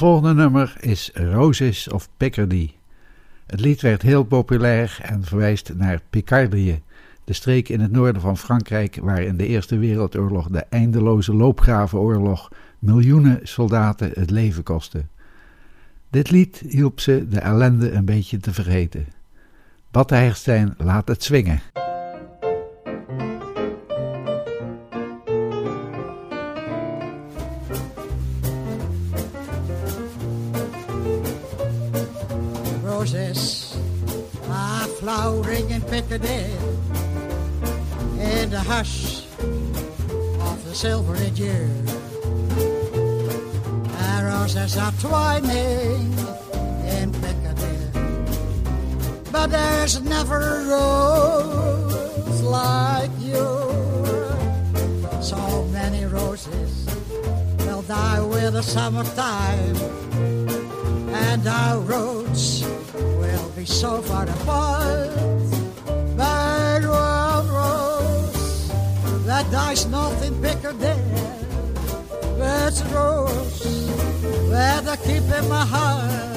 volgende 0.00 0.34
nummer 0.34 0.76
is 0.78 1.10
Roses 1.14 1.88
of 1.88 2.08
Picardy. 2.16 2.70
Het 3.46 3.60
lied 3.60 3.80
werd 3.80 4.02
heel 4.02 4.24
populair 4.24 4.98
en 5.02 5.24
verwijst 5.24 5.72
naar 5.74 6.00
Picardie, 6.10 6.82
de 7.24 7.32
streek 7.32 7.68
in 7.68 7.80
het 7.80 7.90
noorden 7.90 8.22
van 8.22 8.38
Frankrijk 8.38 8.98
waar 9.02 9.22
in 9.22 9.36
de 9.36 9.46
Eerste 9.46 9.78
Wereldoorlog 9.78 10.48
de 10.48 10.64
eindeloze 10.70 11.34
loopgravenoorlog 11.34 12.48
miljoenen 12.78 13.40
soldaten 13.42 14.10
het 14.14 14.30
leven 14.30 14.62
kostte. 14.62 15.04
Dit 16.10 16.30
lied 16.30 16.62
hielp 16.68 17.00
ze 17.00 17.28
de 17.28 17.40
ellende 17.40 17.90
een 17.92 18.04
beetje 18.04 18.38
te 18.38 18.52
vergeten. 18.52 19.06
Bad 19.90 20.10
Heijerstein 20.10 20.74
laat 20.78 21.08
het 21.08 21.22
zwingen. 21.22 21.60
And 36.12 36.18
the 38.50 38.58
hush 38.58 39.24
of 39.38 40.64
the 40.64 40.74
silver 40.74 41.16
dew. 41.30 41.68
Roses 44.24 44.76
are 44.76 44.90
twining 45.00 46.12
in 46.98 47.12
Picardy, 47.12 47.78
but 49.30 49.50
there's 49.52 50.00
never 50.02 50.40
a 50.40 50.64
rose 50.66 52.42
like 52.42 53.12
you. 53.20 53.46
So 55.22 55.64
many 55.70 56.06
roses 56.06 56.86
will 57.58 57.82
die 57.82 58.20
with 58.20 58.54
the 58.54 58.62
summertime, 58.62 59.76
and 61.14 61.46
our 61.46 61.78
roads 61.78 62.64
will 62.94 63.48
be 63.50 63.64
so 63.64 64.02
far 64.02 64.24
apart 64.24 65.59
one 66.20 67.48
rose 67.48 68.68
that 69.24 69.50
there's 69.50 69.86
nothing 69.86 70.40
bigger 70.42 70.72
there. 70.74 71.38
That's 72.36 72.82
a 72.82 72.84
rose 72.94 73.60
that 74.50 74.86
I 74.86 74.96
keep 74.96 75.24
in 75.38 75.48
my 75.48 75.64
heart. 75.64 76.29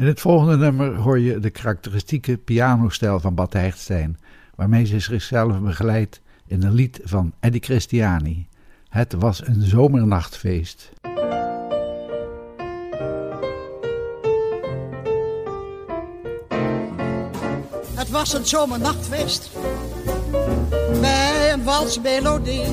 In 0.00 0.06
het 0.06 0.20
volgende 0.20 0.56
nummer 0.56 0.94
hoor 0.94 1.18
je 1.18 1.38
de 1.38 1.50
karakteristieke 1.50 2.36
pianostijl 2.36 3.20
van 3.20 3.34
Bad 3.34 3.52
Hechtstein, 3.52 4.18
waarmee 4.54 4.84
ze 4.84 4.98
zichzelf 4.98 5.60
begeleidt 5.60 6.20
in 6.46 6.62
een 6.62 6.72
lied 6.72 7.00
van 7.04 7.32
Eddie 7.40 7.62
Christiani. 7.62 8.48
Het 8.88 9.12
was 9.12 9.46
een 9.46 9.62
zomernachtfeest. 9.62 10.90
Het 17.94 18.10
was 18.10 18.34
een 18.34 18.46
zomernachtfeest 18.46 19.50
bij 21.00 21.52
een 21.52 21.64
walsmelodie. 21.64 22.66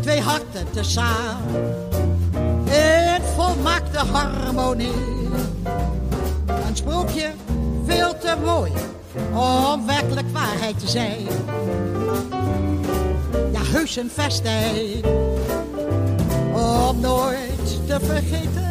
Twee 0.00 0.20
harten 0.20 0.70
tezamen 0.70 1.91
harmonie. 4.06 4.92
Een 6.46 6.76
sprookje 6.76 7.30
veel 7.86 8.18
te 8.18 8.36
mooi 8.44 8.72
om 9.34 9.86
werkelijk 9.86 10.26
waarheid 10.32 10.78
te 10.78 10.88
zijn. 10.88 11.26
Ja, 13.52 13.60
heus 13.62 13.96
een 13.96 14.10
festijn 14.10 15.04
om 16.54 17.00
nooit 17.00 17.86
te 17.86 17.98
vergeten. 18.00 18.70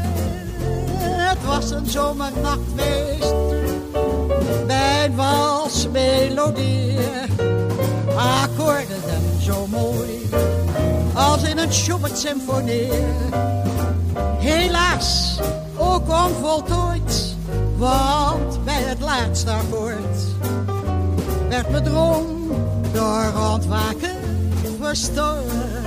Het 0.98 1.46
was 1.46 1.72
een 1.72 1.86
zomernachtfeest 1.86 3.34
bij 4.68 5.06
een 5.06 5.16
walsmelodie. 5.16 6.98
Akkoorden 8.16 9.02
zo 9.42 9.68
mooi 9.68 10.30
als 11.14 11.44
in 11.44 11.58
een 11.58 11.74
Schubert-symfonie. 11.74 12.90
Helaas 15.02 15.40
ook 15.78 16.10
onvoltooid, 16.10 17.36
want 17.78 18.64
bij 18.64 18.82
het 18.82 19.00
laatste 19.00 19.52
akkoord 19.52 20.18
werd 21.50 21.70
mijn 21.70 21.84
droom 21.84 22.26
door 22.94 23.34
ontwaken 23.54 24.16
verstoord. 24.80 25.81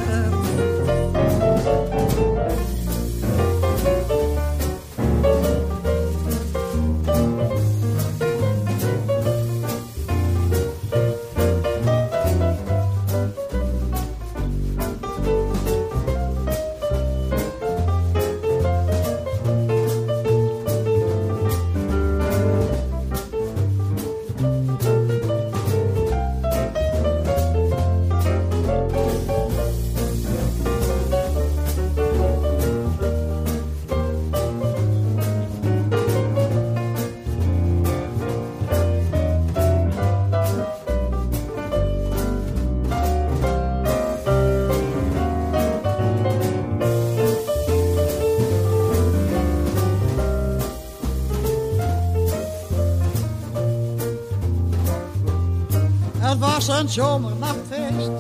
Was 56.67 56.79
een 56.79 56.89
zomernachtfeest 56.89 58.11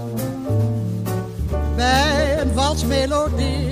bij 1.76 2.40
een 2.40 2.54
walsmelodie. 2.54 3.70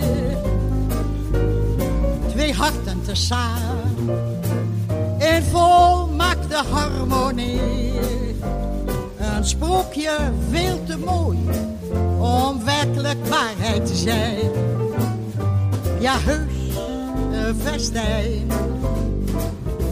Twee 2.28 2.54
harten 2.54 3.02
tezamen 3.02 4.40
in 5.18 5.42
volmaakte 5.42 6.56
harmonie. 6.56 7.92
Een 9.18 9.44
sprookje 9.44 10.18
veel 10.50 10.84
te 10.84 10.98
mooi 10.98 11.38
om 12.18 12.64
werkelijk 12.64 13.26
waarheid 13.26 13.86
te 13.86 13.96
zijn. 13.96 14.50
Ja, 16.00 16.18
heus, 16.18 16.76
een 17.32 17.56
festijn 17.56 18.50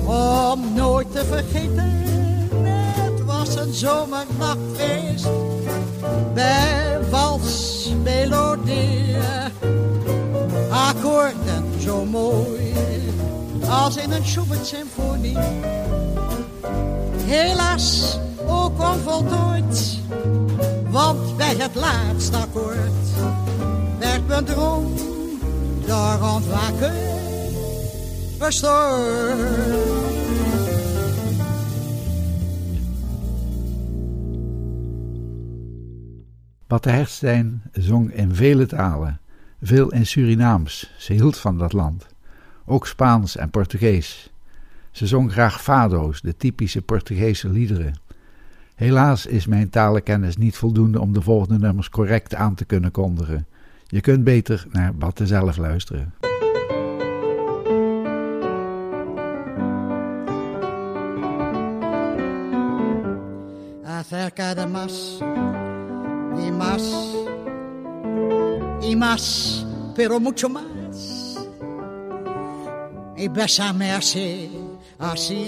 om 0.07 0.74
nooit 0.74 1.12
te 1.12 1.24
vergeten. 1.24 2.19
Een 3.70 3.76
zomernachtfeest 3.76 5.28
bij 6.34 6.98
walsmelodie. 7.10 9.16
Akkoorden 10.70 11.80
zo 11.80 12.04
mooi 12.04 12.74
als 13.68 13.96
in 13.96 14.12
een 14.12 14.24
Schubert-symfonie. 14.24 15.38
Helaas 17.16 18.18
ook 18.46 18.80
onvoltooid, 18.80 19.98
want 20.88 21.36
bij 21.36 21.54
het 21.58 21.74
laatste 21.74 22.36
akkoord 22.36 23.08
werd 23.98 24.22
een 24.28 24.44
droom 24.44 24.94
daar 25.86 26.34
ontwaken 26.34 26.94
verstoord. 28.38 29.80
Batte 36.70 36.90
Hertstein 36.90 37.62
zong 37.72 38.12
in 38.12 38.34
vele 38.34 38.66
talen, 38.66 39.20
veel 39.62 39.92
in 39.92 40.06
Surinaams, 40.06 40.92
ze 40.98 41.12
hield 41.12 41.38
van 41.38 41.58
dat 41.58 41.72
land. 41.72 42.06
Ook 42.66 42.86
Spaans 42.86 43.36
en 43.36 43.50
Portugees. 43.50 44.32
Ze 44.90 45.06
zong 45.06 45.32
graag 45.32 45.62
fado's, 45.62 46.20
de 46.20 46.36
typische 46.36 46.82
Portugese 46.82 47.48
liederen. 47.48 47.94
Helaas 48.74 49.26
is 49.26 49.46
mijn 49.46 49.70
talenkennis 49.70 50.36
niet 50.36 50.56
voldoende 50.56 51.00
om 51.00 51.12
de 51.12 51.22
volgende 51.22 51.58
nummers 51.58 51.88
correct 51.88 52.34
aan 52.34 52.54
te 52.54 52.64
kunnen 52.64 52.90
kondigen. 52.90 53.46
Je 53.86 54.00
kunt 54.00 54.24
beter 54.24 54.66
naar 54.72 54.94
Batte 54.94 55.26
zelf 55.26 55.56
luisteren. 55.56 56.14
Acerca 63.84 64.54
de 64.54 64.66
más 64.66 65.18
y 66.39 66.51
más 66.51 66.83
y 68.83 68.97
más, 68.97 69.64
pero 69.95 70.18
mucho 70.18 70.49
más. 70.49 70.64
Y 73.16 73.28
bésame 73.28 73.93
así, 73.93 74.51
así, 74.99 75.47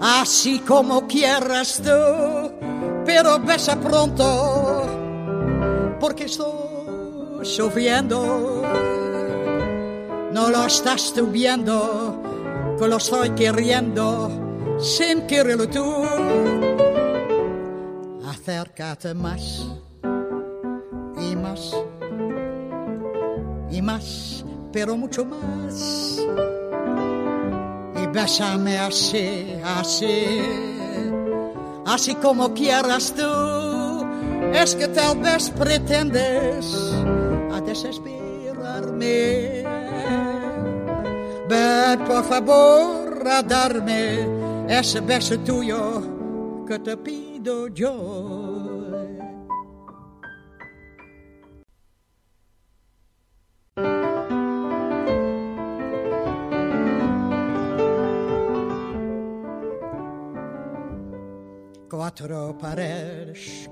así 0.00 0.58
como 0.60 1.06
quieras 1.06 1.82
tú, 1.84 2.52
pero 3.04 3.38
besa 3.40 3.78
pronto, 3.78 4.86
porque 6.00 6.24
estoy 6.24 7.44
sufriendo. 7.44 8.62
No 10.32 10.48
lo 10.48 10.64
estás 10.64 11.12
tú 11.12 11.26
viendo, 11.26 12.22
que 12.78 12.88
lo 12.88 12.96
estoy 12.96 13.30
queriendo, 13.30 14.30
sin 14.80 15.26
quererlo 15.26 15.68
tú. 15.68 16.61
Acércate 18.72 19.12
más 19.12 19.66
y 21.20 21.36
más 21.36 21.76
y 23.70 23.82
más, 23.82 24.42
pero 24.72 24.96
mucho 24.96 25.26
más. 25.26 26.18
Y 28.02 28.06
bésame 28.06 28.78
así, 28.78 29.56
así, 29.62 30.40
así 31.84 32.14
como 32.14 32.54
quieras 32.54 33.12
tú. 33.14 34.06
Es 34.54 34.74
que 34.74 34.88
tal 34.88 35.18
vez 35.18 35.50
pretendes 35.50 36.94
a 37.52 37.60
desesperarme. 37.60 39.64
Ven 41.46 42.04
por 42.06 42.24
favor 42.24 43.28
a 43.28 43.42
darme 43.42 44.66
ese 44.66 45.00
beso 45.00 45.38
tuyo 45.40 46.64
que 46.66 46.78
te 46.78 46.96
pido 46.96 47.68
yo. 47.68 48.51
Quattro 62.12 62.54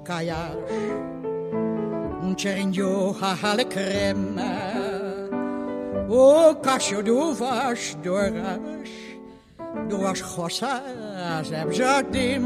calladas, 0.03 0.67
um 2.23 2.35
cheirinho 2.39 3.15
alle 3.21 3.65
creme, 3.67 4.41
o 6.09 6.55
cacho 6.55 7.03
d'uvas 7.03 7.95
doras, 8.03 8.89
duas 9.91 10.21
roças 10.23 11.53
em 11.53 11.73
jardim, 11.73 12.41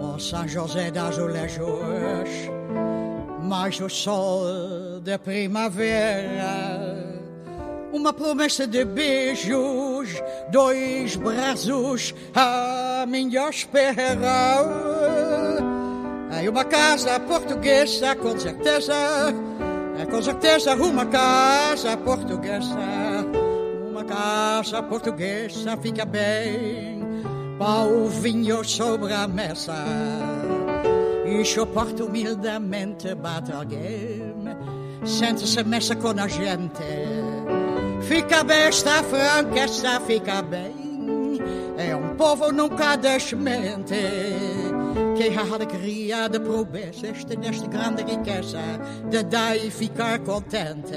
o 0.00 0.18
São 0.20 0.46
José 0.46 0.92
das 0.92 1.18
Olejos, 1.18 2.30
mais 3.42 3.80
o 3.80 3.88
sol 3.88 5.00
da 5.00 5.18
primavera. 5.18 6.83
Uma 7.94 8.12
promessa 8.12 8.66
de 8.66 8.84
beijos, 8.84 10.20
dois 10.50 11.14
braços 11.14 12.12
à 12.34 13.06
minha 13.06 13.48
espera. 13.48 14.58
Em 16.42 16.48
uma 16.48 16.64
casa 16.64 17.20
portuguesa, 17.20 18.16
com 18.16 18.36
certeza, 18.36 18.92
é 19.96 20.06
com 20.06 20.20
certeza 20.20 20.74
uma 20.74 21.06
casa 21.06 21.96
portuguesa. 21.96 22.76
Uma 23.88 24.02
casa 24.02 24.82
portuguesa 24.82 25.76
fica 25.76 26.04
bem, 26.04 27.00
pau 27.60 28.08
vinho 28.08 28.64
sobre 28.64 29.12
a 29.12 29.28
mesa. 29.28 29.84
E 31.24 31.44
suporta 31.44 32.04
humildemente 32.04 33.14
bate 33.14 33.52
alguém, 33.52 34.34
sente-se 35.04 35.62
messa 35.62 35.94
com 35.94 36.08
a 36.08 36.26
gente. 36.26 37.13
Fica 38.08 38.44
bem, 38.44 38.68
está 38.68 39.02
franca, 39.02 39.66
fica 40.06 40.42
bem. 40.42 40.74
É 41.78 41.96
um 41.96 42.14
povo 42.16 42.52
nunca 42.52 42.96
desmente. 42.96 43.94
Que 45.16 45.36
a 45.36 45.54
alegria 45.54 46.28
de 46.28 46.38
probeça 46.38 47.06
este 47.06 47.36
nesta 47.36 47.66
grande 47.66 48.02
riqueza 48.02 48.60
de 49.08 49.22
dar 49.22 49.56
e 49.56 49.70
ficar 49.70 50.18
contente. 50.20 50.92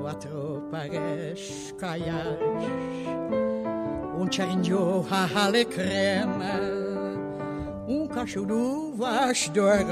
Quatro 0.00 0.68
pares 0.70 1.74
calhas, 1.78 2.38
um 4.18 4.30
charinho 4.30 5.06
a 5.10 5.44
ale 5.44 5.64
creme, 5.64 6.44
um 7.88 8.06
cacho 8.08 8.44
de 8.44 8.52
uvas, 8.52 9.48
duas, 9.48 9.84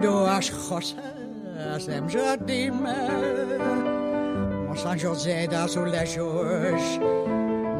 duas 0.00 0.48
roças 0.50 0.94
em 1.88 2.08
jardim. 2.08 2.72
São 4.76 4.96
José 4.96 5.46
das 5.46 5.76
Olejos, 5.76 6.82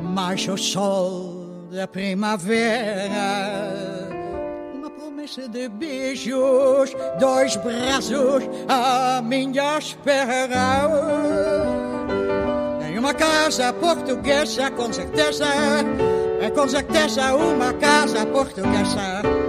mais 0.02 0.46
o 0.48 0.56
sol 0.56 1.46
da 1.72 1.86
primavera. 1.86 3.68
Uma 4.74 4.90
promessa 4.90 5.48
de 5.48 5.68
beijos, 5.68 6.94
dois 7.18 7.56
braços 7.56 8.44
à 8.68 9.22
minha 9.22 9.78
espera. 9.78 10.88
Em 12.88 12.98
uma 12.98 13.14
casa 13.14 13.72
portuguesa, 13.72 14.70
com 14.72 14.92
certeza, 14.92 15.46
é 16.40 16.50
com 16.50 16.68
certeza 16.68 17.34
uma 17.34 17.72
casa 17.74 18.26
portuguesa. 18.26 19.39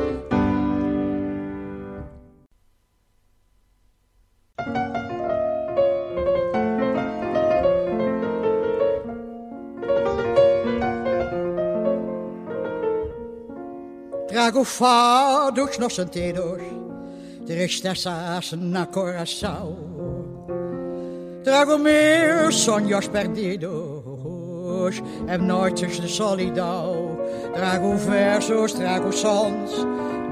Trago 14.51 14.65
fados 14.65 15.77
nos 15.77 15.95
sentidos, 15.95 16.61
tristezas 17.47 18.51
na 18.51 18.85
coração. 18.85 19.77
Trago 21.41 21.77
meus 21.77 22.57
sonhos 22.57 23.07
perdidos, 23.07 23.71
em 25.33 25.37
noites 25.37 26.01
de 26.01 26.09
solidão. 26.09 27.17
Trago 27.53 27.95
versos, 27.95 28.73
trago 28.73 29.13
sons 29.13 29.71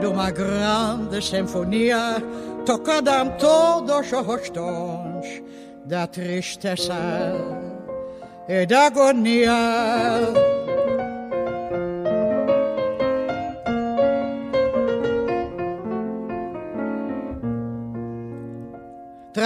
de 0.01 0.05
uma 0.05 0.32
grande 0.32 1.22
sinfonia, 1.22 2.22
tocada 2.65 3.24
em 3.24 3.30
todos 3.38 4.11
os 4.11 4.49
tons 4.49 5.43
da 5.86 6.05
tristeza 6.07 6.93
e 8.49 8.65
da 8.65 8.88
agonia. 8.88 10.49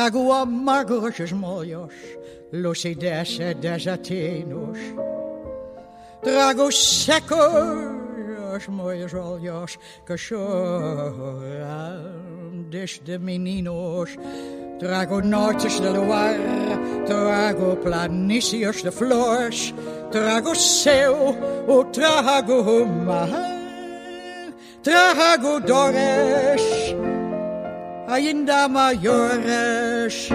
Trago 0.04 0.34
amargos 0.34 1.32
molhos, 1.32 1.93
lucidez 2.51 3.39
desatinos. 3.62 4.78
Trago 6.22 6.70
secos 6.70 8.68
meus 8.68 9.14
olhos 9.14 9.80
que 10.06 10.18
choram 10.18 10.43
desde 12.70 13.18
meninos. 13.18 14.18
Trago 14.78 15.22
noites 15.22 15.80
de 15.80 15.89
luar, 15.89 16.36
trago 17.06 17.78
planícies 17.78 18.84
de 18.84 18.91
flores, 18.91 19.74
trago 20.12 20.54
céu, 20.54 21.16
o 21.66 21.86
trago 21.86 22.86
mar, 22.86 23.30
trago 24.84 25.62
dores 25.62 26.82
ainda 28.08 28.68
maiores. 28.68 30.30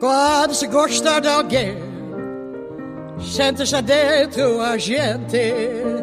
Quando 0.00 0.52
se 0.52 0.66
gosta 0.66 1.20
de 1.20 1.28
alguém, 1.28 1.76
sente-se 3.20 3.80
dentro 3.82 4.60
a 4.60 4.76
gente, 4.76 6.01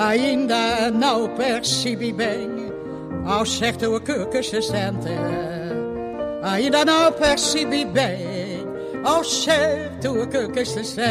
ainda 0.00 0.90
não 0.90 1.28
percebe 1.28 2.10
bem 2.10 2.72
ao 3.26 3.44
certo 3.44 3.96
o 3.96 4.00
que, 4.00 4.42
se 4.42 4.62
sente. 4.62 5.10
Ainda 6.42 6.84
não 6.86 7.12
percebe 7.12 7.84
bem 7.84 8.66
ao 9.04 9.22
certo 9.22 10.22
o 10.22 10.26
que, 10.26 10.64
se 10.64 10.82
sente. 10.84 11.10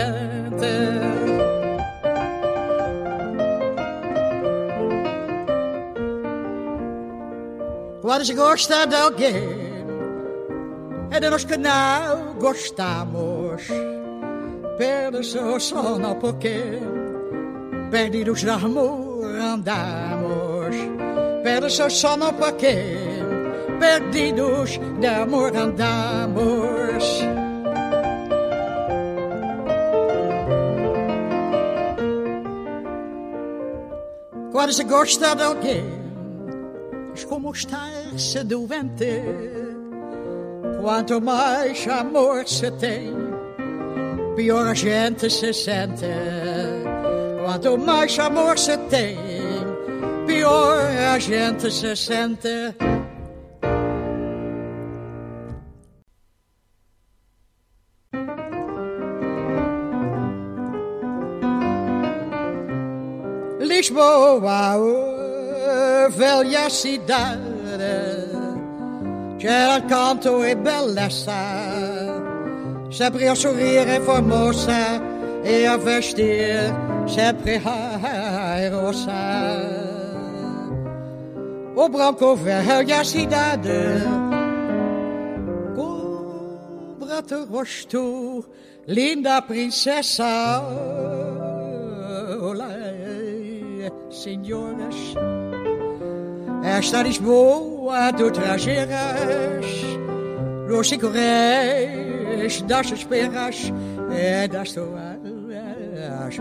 Quando 8.02 8.26
se 8.26 8.34
gosta 8.34 8.88
de 8.88 8.96
alguém, 8.96 9.60
é 11.12 11.20
de 11.20 11.30
nós 11.30 11.44
que 11.46 11.58
não 11.58 12.34
gostamos. 12.40 13.68
Pelos 14.80 15.36
só 15.60 16.00
não 16.00 16.16
porque 16.16 16.80
perdidos 17.90 18.42
de 18.42 18.50
amor 18.50 19.36
andamos. 19.36 20.76
Pelos 21.44 21.74
só 21.76 22.18
não 22.18 22.34
porque 22.34 22.98
perdidos 23.80 24.80
de 25.00 25.08
amor 25.08 25.56
andamos. 25.56 27.24
Quando 34.52 34.74
se 34.74 34.84
gosta 34.84 35.36
de 35.36 35.44
alguém, 35.44 35.86
é 37.16 37.26
como 37.26 37.52
estar-se 37.52 38.44
doente. 38.44 39.24
Quanto 40.82 41.22
mais 41.22 41.88
amor 41.88 42.48
se 42.48 42.70
tem, 42.72 43.14
pior 44.36 44.68
a 44.68 44.74
gente 44.74 45.30
se 45.30 45.54
sente. 45.54 46.06
Quanto 47.50 47.80
mais 47.80 48.20
amor 48.20 48.60
se 48.60 48.78
tem, 48.78 49.18
pior 50.28 50.86
a 51.16 51.18
gente 51.18 51.72
se 51.72 51.96
sente. 51.96 52.76
Lisboa, 63.60 64.78
oh, 64.78 66.12
velha 66.12 66.70
cidade 66.70 67.40
c'era 69.40 69.82
canto 69.90 70.46
e 70.46 70.54
bellezza, 70.54 71.34
sempre 72.92 73.28
a 73.28 73.34
sorrire 73.34 73.96
e 73.96 74.02
formosa 74.02 75.09
a 75.66 75.78
vestir 75.78 76.74
sempre 77.08 77.58
rosa. 78.72 79.12
O 81.76 81.90
branco 81.90 82.36
velha 82.36 83.04
cidade, 83.04 84.04
cobra-te 85.76 87.36
rosto, 87.50 88.46
linda 88.88 89.42
princesa. 89.42 90.62
Olá, 92.42 92.70
senhoras. 94.10 95.16
Esta 96.64 97.02
Lisboa 97.02 98.12
tu 98.14 98.30
trajeras 98.32 99.66
Los 100.68 100.88
chicorés 100.88 102.62
das 102.68 102.92
esperas 102.92 103.72
E 104.12 104.48
das 104.48 104.74
tuas 104.74 105.09
veias 106.10 106.38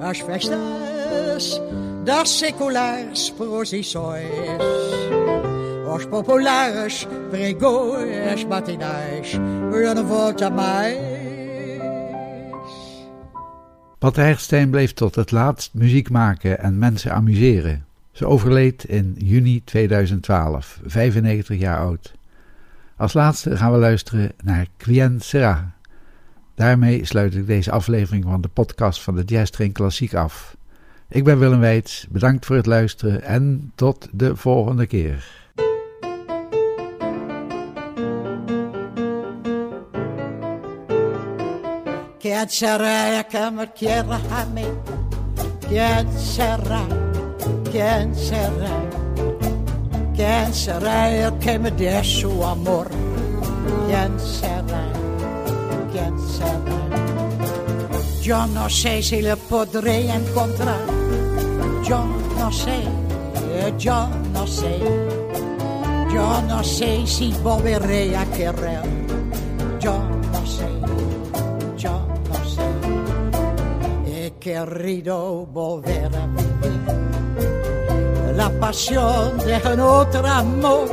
As 0.00 0.20
festas 0.20 1.60
das 2.04 2.28
seculares 2.28 3.30
procissões 3.30 4.28
Os 5.94 6.06
populares 6.06 7.06
pregões 7.30 8.44
matinais 8.44 9.32
Eu 9.72 9.94
não 9.94 10.04
volta 10.04 10.50
mais 10.50 11.22
Pat 14.02 14.16
Herstein 14.16 14.70
bleef 14.70 14.92
tot 14.92 15.14
het 15.14 15.30
laatst 15.30 15.74
muziek 15.74 16.10
maken 16.10 16.58
en 16.58 16.78
mensen 16.78 17.12
amuseren. 17.12 17.84
Ze 18.12 18.26
overleed 18.26 18.84
in 18.84 19.14
juni 19.18 19.62
2012, 19.64 20.80
95 20.84 21.58
jaar 21.58 21.78
oud. 21.78 22.12
Als 22.96 23.12
laatste 23.12 23.56
gaan 23.56 23.72
we 23.72 23.78
luisteren 23.78 24.32
naar 24.42 24.66
Quien 24.76 25.20
Sera. 25.20 25.72
Daarmee 26.62 27.04
sluit 27.04 27.34
ik 27.34 27.46
deze 27.46 27.70
aflevering 27.70 28.24
van 28.24 28.40
de 28.40 28.48
podcast 28.48 29.02
van 29.02 29.14
de 29.14 29.22
Jazz 29.24 29.50
Train 29.50 29.72
Klassiek 29.72 30.14
af. 30.14 30.56
Ik 31.08 31.24
ben 31.24 31.38
Willem 31.38 31.60
Weits, 31.60 32.06
bedankt 32.10 32.46
voor 32.46 32.56
het 32.56 32.66
luisteren 32.66 33.22
en 33.22 33.72
tot 33.74 34.08
de 34.12 34.36
volgende 34.36 34.86
keer. 34.86 35.24
Quien 42.18 42.48
será 42.48 43.24
que 43.28 43.50
me 43.50 43.68
quiera 43.74 44.20
a 44.30 44.44
mí? 44.54 44.66
¿Quién 45.68 46.06
será? 46.16 46.86
¿Quién 47.70 48.14
será? 48.14 48.88
¿Quién 50.14 50.54
será 50.54 51.08
el 51.08 51.38
que 51.38 51.58
me 51.58 51.70
Yo 58.22 58.46
no 58.46 58.68
sé 58.68 59.02
si 59.02 59.22
le 59.22 59.36
podré 59.36 60.10
encontrar. 60.10 60.80
Yo 61.84 62.04
no 62.38 62.52
sé, 62.52 62.82
yo 63.78 64.08
no 64.32 64.46
sé. 64.46 64.78
Yo 66.12 66.42
no 66.42 66.62
sé 66.62 67.06
si 67.06 67.32
volveré 67.42 68.16
a 68.16 68.24
querer. 68.26 68.82
Yo 69.80 69.98
no 70.32 70.46
sé. 70.46 70.82
querido 74.42 75.46
volver 75.46 76.10
a 76.16 76.26
vivir 76.26 76.82
la 78.34 78.50
pasión 78.58 79.38
de 79.38 79.54
un 79.72 79.80
otro 79.80 80.26
amor, 80.26 80.88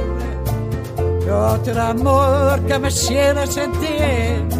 otro 1.28 1.82
amor 1.82 2.62
que 2.68 2.78
me 2.78 2.90
hiciera 2.90 3.48
sentir, 3.48 4.59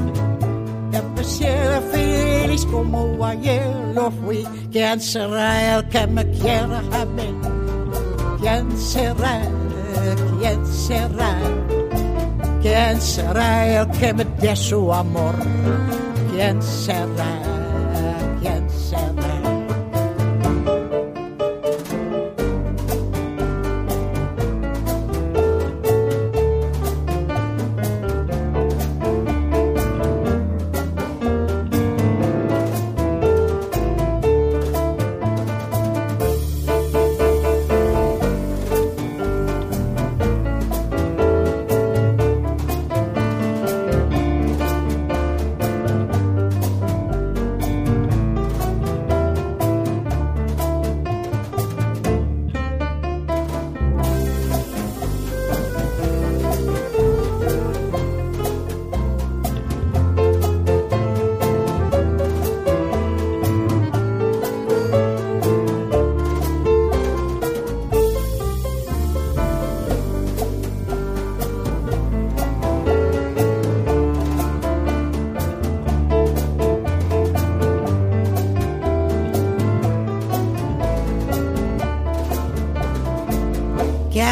me 1.24 1.82
feliz 1.92 2.66
como 2.66 3.26
ayer 3.26 3.66
lo 3.94 4.12
fui. 4.12 4.46
¿Quién 4.72 5.00
será 5.02 5.78
el 5.78 5.88
que 5.90 6.08
me 6.08 6.30
quiera 6.32 6.82
a 6.92 7.06
mí? 7.06 7.36
¿Quién 8.40 8.78
será? 8.78 9.42
¿Quién 10.40 10.66
será? 10.66 11.36
¿Quién 12.62 13.02
será 13.02 13.82
el 13.82 13.88
que 13.92 14.14
me 14.14 14.26
dé 14.40 14.56
su 14.56 14.94
amor? 14.94 15.36
¿Quién 16.32 16.62
será? 16.62 17.39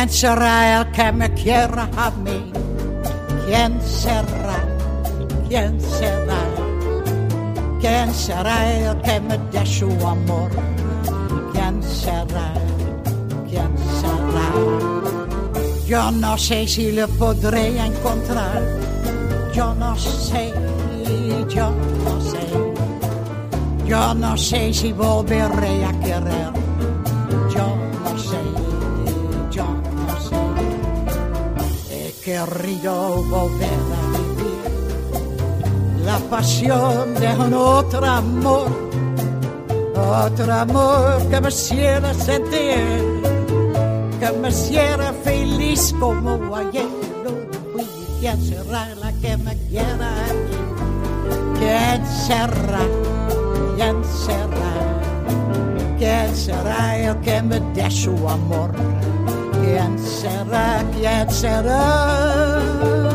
¿Quién 0.08 0.20
será 0.20 0.80
el 0.80 0.92
que 0.92 1.12
me 1.12 1.34
quiera 1.34 1.90
a 1.98 2.10
mí? 2.12 2.50
¿Quién 3.46 3.82
será? 3.82 4.58
¿Quién 5.50 5.82
será? 5.82 6.42
¿Quién 7.82 8.14
será 8.14 8.74
el 8.74 9.02
que 9.02 9.20
me 9.20 9.38
dé 9.52 9.66
su 9.66 9.92
amor? 10.08 10.50
¿Quién 11.52 11.84
será? 11.84 12.54
¿Quién 13.50 13.72
será? 14.00 14.48
Yo 15.86 16.10
no 16.12 16.38
sé 16.38 16.66
si 16.66 16.94
le 16.94 17.06
podré 17.06 17.78
encontrar. 17.78 18.64
Yo 19.54 19.76
no 19.76 19.94
sé, 19.98 20.54
yo 21.50 21.70
no 22.06 22.22
sé. 22.22 22.48
Yo 23.86 24.14
no 24.14 24.38
sé 24.38 24.74
si 24.74 24.94
volveré 24.94 25.84
a 25.84 25.92
querer. 26.00 26.57
Querido 32.78 33.24
volver 33.24 33.70
a 33.70 34.18
vivir 34.18 34.62
la 36.06 36.18
pasión 36.30 37.14
de 37.16 37.28
un 37.28 37.54
otro 37.54 38.06
amor. 38.06 38.68
Otro 39.96 40.54
amor 40.54 41.28
que 41.30 41.42
me 41.42 41.50
hiciera 41.50 42.14
sentir, 42.14 43.22
que 44.20 44.32
me 44.40 44.50
hiciera 44.50 45.12
feliz 45.24 45.94
como 46.00 46.56
ayer. 46.56 46.86
Lo 47.24 47.32
fui. 47.74 47.86
¿Quién 48.20 48.42
será 48.42 48.96
la 48.96 49.12
que 49.14 49.38
me 49.38 49.58
quiera 49.70 50.08
a 50.08 50.34
mí? 50.34 50.58
¿Quién 51.60 52.06
será? 52.06 52.86
¿Quién 53.76 54.04
será? 54.06 54.74
¿Quién 55.98 56.36
será 56.36 56.98
el 56.98 57.18
que 57.22 57.42
me 57.42 57.60
dé 57.74 57.90
su 57.90 58.12
amor? 58.30 58.72
¿Quién 59.68 60.00
será? 60.00 60.82
¿Quién 60.94 61.30
será? 61.30 63.07